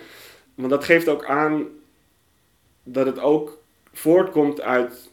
Want 0.54 0.70
dat 0.70 0.84
geeft 0.84 1.08
ook 1.08 1.24
aan 1.24 1.66
dat 2.82 3.06
het 3.06 3.20
ook 3.20 3.62
voortkomt 3.92 4.60
uit 4.60 5.10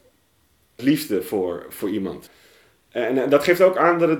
liefde 0.76 1.21
voor, 1.21 1.65
voor 1.69 1.89
iemand. 1.89 2.30
En, 2.89 3.30
dat 3.30 3.43
geeft 3.43 3.62
ook 3.62 3.78
aan 3.78 4.00
dat 4.00 4.10
het. 4.10 4.19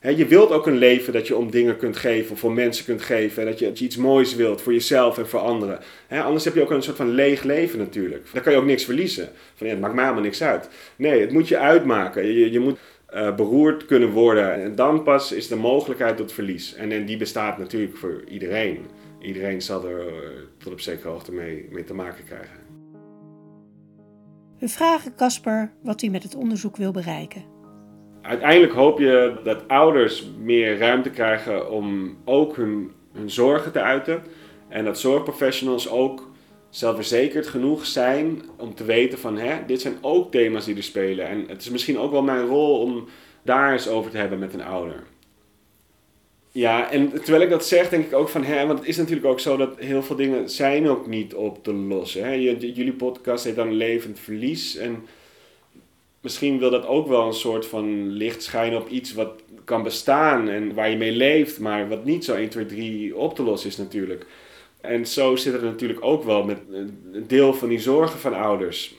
Je 0.00 0.26
wilt 0.26 0.50
ook 0.50 0.66
een 0.66 0.76
leven 0.76 1.12
dat 1.12 1.26
je 1.26 1.36
om 1.36 1.50
dingen 1.50 1.76
kunt 1.76 1.96
geven, 1.96 2.36
voor 2.36 2.52
mensen 2.52 2.84
kunt 2.84 3.02
geven. 3.02 3.42
En 3.42 3.48
dat 3.48 3.58
je, 3.58 3.84
iets 3.84 3.96
moois 3.96 4.34
wilt 4.34 4.60
voor 4.60 4.72
jezelf 4.72 5.18
en 5.18 5.28
voor 5.28 5.40
anderen. 5.40 5.78
Anders 6.08 6.44
heb 6.44 6.54
je 6.54 6.62
ook 6.62 6.70
een 6.70 6.82
soort 6.82 6.96
van 6.96 7.10
leeg 7.10 7.42
leven 7.42 7.78
natuurlijk. 7.78 8.26
Dan 8.32 8.42
kan 8.42 8.52
je 8.52 8.58
ook 8.58 8.64
niks 8.64 8.84
verliezen. 8.84 9.28
Van 9.54 9.66
ja, 9.66 9.72
het 9.72 9.82
maakt 9.82 9.94
mij 9.94 10.02
helemaal 10.02 10.24
niks 10.24 10.42
uit. 10.42 10.68
Nee, 10.96 11.20
het 11.20 11.32
moet 11.32 11.48
je 11.48 11.58
uitmaken. 11.58 12.26
Je, 12.26 12.50
je 12.50 12.60
moet 12.60 12.78
uh, 13.14 13.34
beroerd 13.34 13.86
kunnen 13.86 14.10
worden. 14.10 14.62
En 14.62 14.74
dan 14.74 15.02
pas 15.02 15.32
is 15.32 15.48
de 15.48 15.56
mogelijkheid 15.56 16.16
tot 16.16 16.32
verlies. 16.32 16.74
En, 16.74 16.92
en 16.92 17.06
die 17.06 17.16
bestaat 17.16 17.58
natuurlijk 17.58 17.96
voor 17.96 18.24
iedereen. 18.28 18.86
Iedereen 19.20 19.62
zal 19.62 19.88
er 19.88 20.06
uh, 20.06 20.12
tot 20.58 20.72
op 20.72 20.80
zekere 20.80 21.08
hoogte 21.08 21.32
mee, 21.32 21.68
mee 21.70 21.84
te 21.84 21.94
maken 21.94 22.24
krijgen. 22.24 22.64
We 24.58 24.68
vragen 24.68 25.14
Casper 25.14 25.72
wat 25.82 26.00
hij 26.00 26.10
met 26.10 26.22
het 26.22 26.34
onderzoek 26.34 26.76
wil 26.76 26.92
bereiken. 26.92 27.55
Uiteindelijk 28.26 28.72
hoop 28.72 28.98
je 28.98 29.36
dat 29.44 29.68
ouders 29.68 30.24
meer 30.40 30.78
ruimte 30.78 31.10
krijgen 31.10 31.70
om 31.70 32.16
ook 32.24 32.56
hun, 32.56 32.92
hun 33.12 33.30
zorgen 33.30 33.72
te 33.72 33.80
uiten. 33.80 34.22
En 34.68 34.84
dat 34.84 34.98
zorgprofessionals 34.98 35.90
ook 35.90 36.30
zelfverzekerd 36.70 37.46
genoeg 37.46 37.86
zijn 37.86 38.42
om 38.56 38.74
te 38.74 38.84
weten 38.84 39.18
van 39.18 39.38
hè, 39.38 39.56
dit 39.66 39.80
zijn 39.80 39.96
ook 40.00 40.30
thema's 40.30 40.64
die 40.64 40.76
er 40.76 40.82
spelen. 40.82 41.28
En 41.28 41.44
het 41.48 41.62
is 41.62 41.70
misschien 41.70 41.98
ook 41.98 42.10
wel 42.10 42.22
mijn 42.22 42.46
rol 42.46 42.80
om 42.80 43.08
daar 43.42 43.72
eens 43.72 43.88
over 43.88 44.10
te 44.10 44.16
hebben 44.16 44.38
met 44.38 44.54
een 44.54 44.64
ouder. 44.64 45.02
Ja, 46.52 46.90
en 46.90 47.10
terwijl 47.10 47.42
ik 47.42 47.50
dat 47.50 47.66
zeg, 47.66 47.88
denk 47.88 48.06
ik 48.06 48.14
ook 48.14 48.28
van, 48.28 48.44
hè, 48.44 48.66
want 48.66 48.78
het 48.78 48.88
is 48.88 48.96
natuurlijk 48.96 49.26
ook 49.26 49.40
zo 49.40 49.56
dat 49.56 49.78
heel 49.78 50.02
veel 50.02 50.16
dingen 50.16 50.48
zijn 50.50 50.88
ook 50.88 51.06
niet 51.06 51.34
op 51.34 51.64
te 51.64 51.72
lossen. 51.72 52.24
Hè. 52.24 52.32
Jullie 52.32 52.92
podcast 52.92 53.44
heet 53.44 53.56
dan 53.56 53.72
Levend 53.72 54.18
Verlies. 54.18 54.76
En 54.76 55.06
misschien 56.26 56.58
wil 56.58 56.70
dat 56.70 56.86
ook 56.86 57.08
wel 57.08 57.26
een 57.26 57.34
soort 57.34 57.66
van 57.66 58.10
licht 58.10 58.42
schijnen 58.42 58.80
op 58.80 58.88
iets 58.88 59.14
wat 59.14 59.42
kan 59.64 59.82
bestaan 59.82 60.48
en 60.48 60.74
waar 60.74 60.90
je 60.90 60.96
mee 60.96 61.12
leeft, 61.12 61.58
maar 61.58 61.88
wat 61.88 62.04
niet 62.04 62.24
zo 62.24 62.34
1, 62.34 62.48
2, 62.48 62.66
3 62.66 63.16
op 63.16 63.34
te 63.34 63.42
lossen 63.42 63.70
is 63.70 63.76
natuurlijk. 63.76 64.26
En 64.80 65.06
zo 65.06 65.36
zit 65.36 65.52
het 65.52 65.62
natuurlijk 65.62 66.04
ook 66.04 66.24
wel 66.24 66.44
met 66.44 66.58
een 67.12 67.24
deel 67.26 67.54
van 67.54 67.68
die 67.68 67.78
zorgen 67.78 68.18
van 68.18 68.34
ouders. 68.34 68.94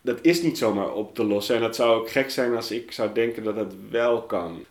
Dat 0.00 0.18
is 0.22 0.42
niet 0.42 0.58
zomaar 0.58 0.92
op 0.92 1.14
te 1.14 1.24
lossen 1.24 1.54
en 1.54 1.60
dat 1.60 1.76
zou 1.76 2.00
ook 2.00 2.10
gek 2.10 2.30
zijn 2.30 2.56
als 2.56 2.70
ik 2.70 2.92
zou 2.92 3.10
denken 3.12 3.44
dat 3.44 3.56
dat 3.56 3.74
wel 3.90 4.22
kan. 4.22 4.64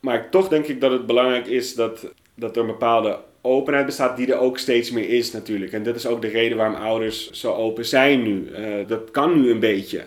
Maar 0.00 0.30
toch 0.30 0.48
denk 0.48 0.66
ik 0.66 0.80
dat 0.80 0.92
het 0.92 1.06
belangrijk 1.06 1.46
is 1.46 1.74
dat, 1.74 2.12
dat 2.34 2.56
er 2.56 2.62
een 2.62 2.68
bepaalde 2.68 3.18
openheid 3.40 3.86
bestaat 3.86 4.16
die 4.16 4.32
er 4.32 4.38
ook 4.38 4.58
steeds 4.58 4.90
meer 4.90 5.08
is 5.08 5.32
natuurlijk. 5.32 5.72
En 5.72 5.82
dat 5.82 5.94
is 5.96 6.06
ook 6.06 6.22
de 6.22 6.28
reden 6.28 6.56
waarom 6.56 6.76
ouders 6.76 7.30
zo 7.30 7.52
open 7.52 7.84
zijn 7.84 8.22
nu. 8.22 8.50
Uh, 8.58 8.88
dat 8.88 9.10
kan 9.10 9.40
nu 9.40 9.50
een 9.50 9.60
beetje. 9.60 10.02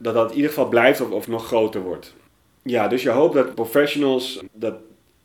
Dat 0.00 0.14
dat 0.14 0.30
in 0.30 0.36
ieder 0.36 0.50
geval 0.50 0.68
blijft 0.68 1.00
of, 1.00 1.10
of 1.10 1.28
nog 1.28 1.46
groter 1.46 1.80
wordt. 1.80 2.14
Ja, 2.62 2.88
dus 2.88 3.02
je 3.02 3.10
hoopt 3.10 3.34
dat 3.34 3.54
professionals, 3.54 4.42
dat 4.52 4.74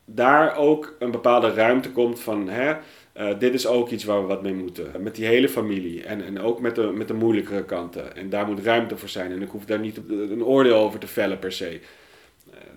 daar 0.05 0.55
ook 0.55 0.95
een 0.99 1.11
bepaalde 1.11 1.53
ruimte 1.53 1.91
komt 1.91 2.19
van... 2.19 2.49
Hè, 2.49 2.73
uh, 3.17 3.39
dit 3.39 3.53
is 3.53 3.67
ook 3.67 3.89
iets 3.89 4.03
waar 4.03 4.21
we 4.21 4.27
wat 4.27 4.41
mee 4.41 4.53
moeten. 4.53 4.91
Met 4.99 5.15
die 5.15 5.25
hele 5.25 5.49
familie. 5.49 6.03
En, 6.03 6.25
en 6.25 6.39
ook 6.39 6.59
met 6.59 6.75
de, 6.75 6.81
met 6.81 7.07
de 7.07 7.13
moeilijkere 7.13 7.63
kanten. 7.63 8.15
En 8.15 8.29
daar 8.29 8.47
moet 8.47 8.63
ruimte 8.63 8.97
voor 8.97 9.09
zijn. 9.09 9.31
En 9.31 9.41
ik 9.41 9.49
hoef 9.49 9.65
daar 9.65 9.79
niet 9.79 9.99
een 10.09 10.43
oordeel 10.43 10.77
over 10.77 10.99
te 10.99 11.07
vellen 11.07 11.39
per 11.39 11.51
se 11.51 11.79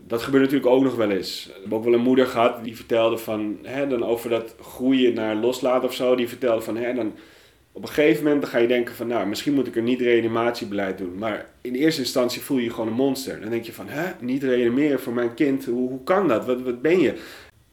dat 0.08 0.22
gebeurt 0.22 0.44
natuurlijk 0.44 0.70
ook 0.70 0.82
nog 0.82 0.94
wel 0.94 1.10
eens. 1.10 1.46
We 1.46 1.52
hebben 1.60 1.78
ook 1.78 1.84
wel 1.84 1.92
een 1.92 2.00
moeder 2.00 2.26
gehad 2.26 2.64
die 2.64 2.76
vertelde 2.76 3.18
van, 3.18 3.58
hè, 3.62 3.86
dan 3.86 4.04
over 4.04 4.30
dat 4.30 4.54
groeien 4.60 5.14
naar 5.14 5.34
loslaten 5.34 5.88
of 5.88 5.94
zo. 5.94 6.16
Die 6.16 6.28
vertelde 6.28 6.60
van, 6.60 6.76
hè, 6.76 6.94
dan 6.94 7.14
op 7.78 7.84
een 7.84 7.92
gegeven 7.92 8.24
moment 8.24 8.42
dan 8.42 8.50
ga 8.50 8.58
je 8.58 8.66
denken 8.66 8.94
van, 8.94 9.06
nou, 9.06 9.26
misschien 9.26 9.54
moet 9.54 9.66
ik 9.66 9.76
een 9.76 9.84
niet-reanimatiebeleid 9.84 10.98
doen. 10.98 11.18
Maar 11.18 11.46
in 11.60 11.74
eerste 11.74 12.00
instantie 12.00 12.40
voel 12.40 12.56
je 12.56 12.64
je 12.64 12.70
gewoon 12.70 12.86
een 12.86 12.92
monster. 12.92 13.40
Dan 13.40 13.50
denk 13.50 13.64
je 13.64 13.72
van, 13.72 13.88
hè, 13.88 14.12
niet 14.20 14.42
reanimeren 14.42 15.00
voor 15.00 15.12
mijn 15.12 15.34
kind, 15.34 15.64
hoe, 15.64 15.88
hoe 15.88 16.02
kan 16.04 16.28
dat? 16.28 16.46
Wat, 16.46 16.62
wat 16.62 16.82
ben 16.82 17.00
je? 17.00 17.14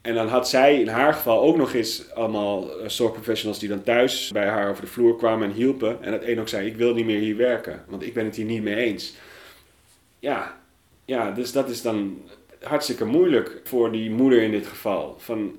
En 0.01 0.15
dan 0.15 0.27
had 0.27 0.49
zij 0.49 0.79
in 0.79 0.87
haar 0.87 1.13
geval 1.13 1.41
ook 1.41 1.57
nog 1.57 1.73
eens 1.73 2.11
allemaal 2.13 2.79
eh, 2.79 2.89
zorgprofessionals 2.89 3.59
die 3.59 3.69
dan 3.69 3.83
thuis 3.83 4.31
bij 4.31 4.47
haar 4.47 4.69
over 4.69 4.81
de 4.81 4.89
vloer 4.89 5.15
kwamen 5.15 5.49
en 5.49 5.55
hielpen. 5.55 6.03
En 6.03 6.11
dat 6.11 6.23
een 6.23 6.39
ook 6.39 6.47
zei, 6.49 6.67
ik 6.67 6.75
wil 6.75 6.93
niet 6.93 7.05
meer 7.05 7.19
hier 7.19 7.37
werken, 7.37 7.83
want 7.87 8.03
ik 8.03 8.13
ben 8.13 8.25
het 8.25 8.35
hier 8.35 8.45
niet 8.45 8.63
mee 8.63 8.75
eens. 8.75 9.15
Ja, 10.19 10.57
ja, 11.05 11.31
dus 11.31 11.51
dat 11.51 11.69
is 11.69 11.81
dan 11.81 12.21
hartstikke 12.61 13.05
moeilijk 13.05 13.61
voor 13.63 13.91
die 13.91 14.11
moeder 14.11 14.41
in 14.41 14.51
dit 14.51 14.67
geval. 14.67 15.15
Van, 15.19 15.55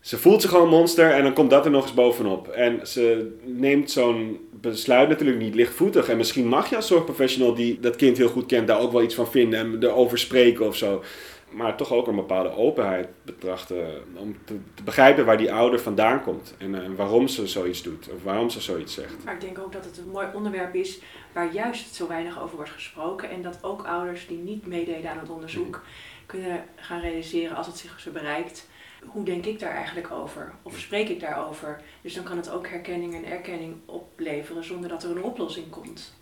ze 0.00 0.18
voelt 0.18 0.40
zich 0.40 0.50
gewoon 0.50 0.68
monster 0.68 1.10
en 1.10 1.22
dan 1.22 1.32
komt 1.32 1.50
dat 1.50 1.64
er 1.64 1.70
nog 1.70 1.82
eens 1.82 1.94
bovenop. 1.94 2.48
En 2.48 2.86
ze 2.86 3.36
neemt 3.44 3.90
zo'n 3.90 4.48
besluit 4.50 5.08
natuurlijk 5.08 5.38
niet 5.38 5.54
lichtvoetig. 5.54 6.08
En 6.08 6.16
misschien 6.16 6.46
mag 6.46 6.70
je 6.70 6.76
als 6.76 6.86
zorgprofessional 6.86 7.54
die 7.54 7.80
dat 7.80 7.96
kind 7.96 8.16
heel 8.16 8.28
goed 8.28 8.46
kent 8.46 8.66
daar 8.66 8.80
ook 8.80 8.92
wel 8.92 9.02
iets 9.02 9.14
van 9.14 9.30
vinden 9.30 9.58
en 9.58 9.82
erover 9.82 10.18
spreken 10.18 10.66
of 10.66 10.76
zo 10.76 11.02
maar 11.50 11.76
toch 11.76 11.92
ook 11.92 12.06
een 12.06 12.14
bepaalde 12.14 12.50
openheid 12.50 13.08
betrachten. 13.22 14.02
Om 14.14 14.36
te, 14.44 14.58
te 14.74 14.82
begrijpen 14.82 15.24
waar 15.24 15.36
die 15.36 15.52
ouder 15.52 15.80
vandaan 15.80 16.22
komt 16.22 16.54
en, 16.58 16.82
en, 16.82 16.96
waarom 16.96 17.28
ze 17.28 17.46
zoiets 17.46 17.82
doet 17.82 18.08
of 18.08 18.22
waarom 18.22 18.50
ze 18.50 18.60
zoiets 18.60 18.94
zegt. 18.94 19.24
Maar 19.24 19.34
ik 19.34 19.40
denk 19.40 19.58
ook 19.58 19.72
dat 19.72 19.84
het 19.84 19.98
een 19.98 20.10
mooi 20.10 20.26
onderwerp 20.34 20.74
is 20.74 21.00
waar 21.32 21.52
juist 21.52 21.94
zo 21.94 22.08
weinig 22.08 22.42
over 22.42 22.56
wordt 22.56 22.70
gesproken. 22.70 23.30
En 23.30 23.42
dat 23.42 23.58
ook 23.62 23.86
ouders 23.86 24.26
die 24.26 24.38
niet 24.38 24.66
meededen 24.66 25.10
aan 25.10 25.18
het 25.18 25.30
onderzoek 25.30 25.82
kunnen 26.26 26.64
gaan 26.76 27.00
realiseren 27.00 27.56
als 27.56 27.66
het 27.66 27.78
zich 27.78 28.00
zo 28.00 28.10
bereikt. 28.10 28.67
Hoe 29.04 29.24
denk 29.24 29.46
ik 29.46 29.58
daar 29.58 29.74
eigenlijk 29.74 30.10
over? 30.10 30.52
Of 30.62 30.78
spreek 30.78 31.08
ik 31.08 31.20
daarover? 31.20 31.80
Dus 32.02 32.14
dan 32.14 32.24
kan 32.24 32.36
het 32.36 32.50
ook 32.50 32.68
herkenning 32.68 33.14
en 33.14 33.24
erkenning 33.24 33.74
opleveren 33.84 34.64
zonder 34.64 34.88
dat 34.88 35.02
er 35.02 35.10
een 35.10 35.22
oplossing 35.22 35.70
komt. 35.70 36.14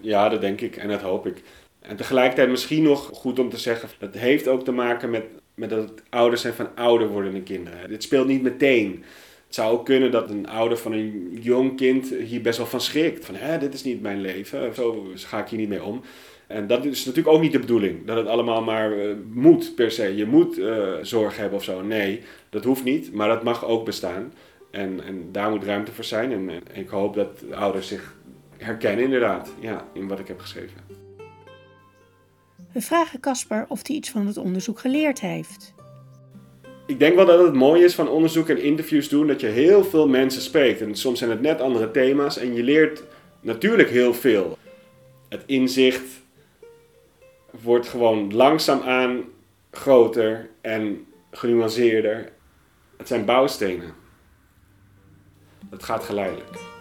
Ja, 0.00 0.28
dat 0.28 0.40
denk 0.40 0.60
ik 0.60 0.76
en 0.76 0.88
dat 0.88 1.00
hoop 1.00 1.26
ik. 1.26 1.42
En 1.80 1.96
tegelijkertijd 1.96 2.48
misschien 2.48 2.82
nog 2.82 3.10
goed 3.12 3.38
om 3.38 3.50
te 3.50 3.56
zeggen, 3.56 3.88
dat 3.98 4.14
heeft 4.14 4.48
ook 4.48 4.64
te 4.64 4.72
maken 4.72 5.10
met, 5.10 5.24
met 5.54 5.70
dat 5.70 5.88
het 5.88 6.02
ouders 6.08 6.40
zijn 6.40 6.54
van 6.54 6.76
ouder 6.76 7.08
wordende 7.08 7.42
kinderen. 7.42 7.88
Dit 7.88 8.02
speelt 8.02 8.26
niet 8.26 8.42
meteen. 8.42 9.04
Het 9.46 9.56
zou 9.56 9.72
ook 9.72 9.84
kunnen 9.84 10.10
dat 10.10 10.30
een 10.30 10.48
ouder 10.48 10.78
van 10.78 10.92
een 10.92 11.38
jong 11.40 11.76
kind 11.76 12.08
hier 12.08 12.40
best 12.40 12.58
wel 12.58 12.66
van 12.66 12.80
schrikt. 12.80 13.24
Van, 13.24 13.34
hè, 13.34 13.58
dit 13.58 13.74
is 13.74 13.84
niet 13.84 14.02
mijn 14.02 14.20
leven, 14.20 14.74
zo 14.74 15.06
ga 15.14 15.40
ik 15.40 15.48
hier 15.48 15.58
niet 15.58 15.68
mee 15.68 15.82
om. 15.82 16.02
En 16.48 16.66
dat 16.66 16.84
is 16.84 17.04
natuurlijk 17.04 17.34
ook 17.34 17.42
niet 17.42 17.52
de 17.52 17.58
bedoeling, 17.58 18.06
dat 18.06 18.16
het 18.16 18.26
allemaal 18.26 18.62
maar 18.62 18.92
uh, 18.92 19.14
moet 19.32 19.72
per 19.74 19.90
se. 19.90 20.16
Je 20.16 20.26
moet 20.26 20.58
uh, 20.58 20.92
zorg 21.02 21.36
hebben 21.36 21.58
of 21.58 21.64
zo. 21.64 21.82
Nee, 21.82 22.20
dat 22.50 22.64
hoeft 22.64 22.84
niet, 22.84 23.12
maar 23.12 23.28
dat 23.28 23.42
mag 23.42 23.64
ook 23.64 23.84
bestaan. 23.84 24.32
En, 24.70 25.00
en 25.04 25.28
daar 25.32 25.50
moet 25.50 25.64
ruimte 25.64 25.92
voor 25.92 26.04
zijn. 26.04 26.32
En, 26.32 26.50
en 26.50 26.62
ik 26.74 26.88
hoop 26.88 27.14
dat 27.14 27.44
ouders 27.50 27.88
zich 27.88 28.14
herkennen 28.56 29.04
inderdaad 29.04 29.52
ja, 29.60 29.84
in 29.92 30.08
wat 30.08 30.18
ik 30.18 30.28
heb 30.28 30.40
geschreven. 30.40 30.80
We 32.72 32.80
vragen 32.80 33.20
Casper 33.20 33.64
of 33.68 33.86
hij 33.86 33.96
iets 33.96 34.10
van 34.10 34.26
het 34.26 34.36
onderzoek 34.36 34.78
geleerd 34.78 35.20
heeft. 35.20 35.74
Ik 36.86 36.98
denk 36.98 37.14
wel 37.14 37.26
dat 37.26 37.44
het 37.44 37.54
mooi 37.54 37.84
is 37.84 37.94
van 37.94 38.08
onderzoek 38.08 38.48
en 38.48 38.62
interviews 38.62 39.08
doen 39.08 39.26
dat 39.26 39.40
je 39.40 39.46
heel 39.46 39.84
veel 39.84 40.08
mensen 40.08 40.42
spreekt. 40.42 40.80
En 40.80 40.94
soms 40.94 41.18
zijn 41.18 41.30
het 41.30 41.40
net 41.40 41.60
andere 41.60 41.90
thema's 41.90 42.38
en 42.38 42.54
je 42.54 42.62
leert 42.62 43.02
natuurlijk 43.40 43.90
heel 43.90 44.14
veel. 44.14 44.58
Het 45.28 45.42
inzicht 45.46 46.26
wordt 47.62 47.88
gewoon 47.88 48.34
langzaamaan 48.34 49.24
groter 49.70 50.50
en 50.60 51.06
genuanceerder. 51.30 52.32
Het 52.96 53.08
zijn 53.08 53.24
bouwstenen. 53.24 53.94
Het 55.70 55.82
gaat 55.82 56.04
geleidelijk. 56.04 56.76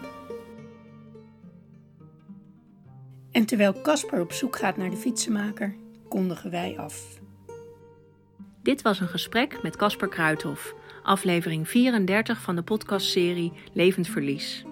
En 3.32 3.46
terwijl 3.46 3.82
Casper 3.82 4.22
op 4.22 4.32
zoek 4.32 4.56
gaat 4.56 4.78
naar 4.78 4.90
de 4.90 4.98
fietsenmaker, 4.98 5.76
kondigen 6.10 6.52
wij 6.52 6.78
af. 6.78 7.20
Dit 8.62 8.82
was 8.82 9.00
een 9.00 9.08
gesprek 9.08 9.64
met 9.64 9.76
Casper 9.76 10.08
Kruithof, 10.08 10.76
aflevering 11.04 11.70
34 11.70 12.42
van 12.42 12.56
de 12.56 12.62
podcastserie 12.62 13.52
Levend 13.74 14.08
Verlies. 14.08 14.66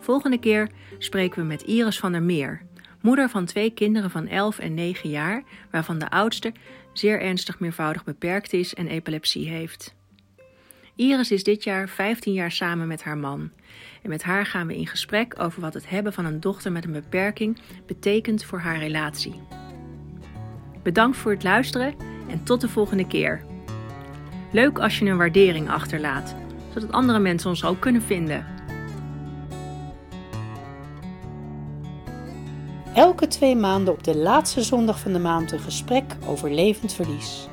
Volgende 0.00 0.38
keer 0.38 0.70
spreken 0.98 1.40
we 1.40 1.46
met 1.46 1.62
Iris 1.62 1.98
van 1.98 2.12
der 2.12 2.22
Meer, 2.22 2.62
moeder 3.04 3.28
van 3.28 3.44
twee 3.44 3.70
kinderen 3.70 4.10
van 4.10 4.28
11 4.28 4.58
en 4.58 4.74
9 4.74 5.10
jaar, 5.10 5.42
waarvan 5.70 5.98
de 5.98 6.10
oudste 6.10 6.52
zeer 6.92 7.20
ernstig 7.20 7.58
meervoudig 7.58 8.04
beperkt 8.04 8.52
is 8.52 8.74
en 8.74 8.86
epilepsie 8.86 9.48
heeft. 9.48 9.94
Iris 10.94 11.30
is 11.30 11.44
dit 11.44 11.64
jaar 11.64 11.88
15 11.88 12.32
jaar 12.32 12.52
samen 12.52 12.86
met 12.86 13.02
haar 13.02 13.18
man. 13.18 13.50
En 14.02 14.08
met 14.08 14.22
haar 14.22 14.46
gaan 14.46 14.66
we 14.66 14.76
in 14.76 14.86
gesprek 14.86 15.34
over 15.40 15.60
wat 15.60 15.74
het 15.74 15.88
hebben 15.88 16.12
van 16.12 16.24
een 16.24 16.40
dochter 16.40 16.72
met 16.72 16.84
een 16.84 16.92
beperking 16.92 17.58
betekent 17.86 18.44
voor 18.44 18.58
haar 18.58 18.78
relatie. 18.78 19.40
Bedankt 20.82 21.16
voor 21.16 21.32
het 21.32 21.42
luisteren 21.42 21.94
en 22.28 22.44
tot 22.44 22.60
de 22.60 22.68
volgende 22.68 23.06
keer. 23.06 23.44
Leuk 24.52 24.78
als 24.78 24.98
je 24.98 25.04
een 25.04 25.16
waardering 25.16 25.70
achterlaat, 25.70 26.34
zodat 26.74 26.92
andere 26.92 27.18
mensen 27.18 27.50
ons 27.50 27.64
ook 27.64 27.80
kunnen 27.80 28.02
vinden. 28.02 28.53
Elke 32.94 33.26
twee 33.26 33.56
maanden 33.56 33.94
op 33.94 34.04
de 34.04 34.16
laatste 34.16 34.62
zondag 34.62 34.98
van 34.98 35.12
de 35.12 35.18
maand 35.18 35.52
een 35.52 35.58
gesprek 35.58 36.16
over 36.26 36.50
levend 36.50 36.92
verlies. 36.92 37.48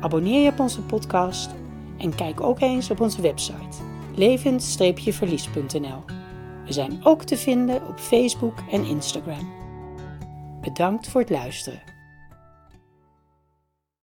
Abonneer 0.00 0.42
je 0.42 0.50
op 0.50 0.60
onze 0.60 0.82
podcast 0.82 1.50
en 1.98 2.14
kijk 2.14 2.40
ook 2.40 2.60
eens 2.60 2.90
op 2.90 3.00
onze 3.00 3.22
website 3.22 3.76
levend-verlies.nl. 4.14 6.04
We 6.64 6.72
zijn 6.72 7.00
ook 7.02 7.22
te 7.22 7.36
vinden 7.36 7.86
op 7.86 7.98
Facebook 7.98 8.58
en 8.70 8.84
Instagram. 8.84 9.52
Bedankt 10.60 11.08
voor 11.08 11.20
het 11.20 11.30
luisteren. 11.30 11.82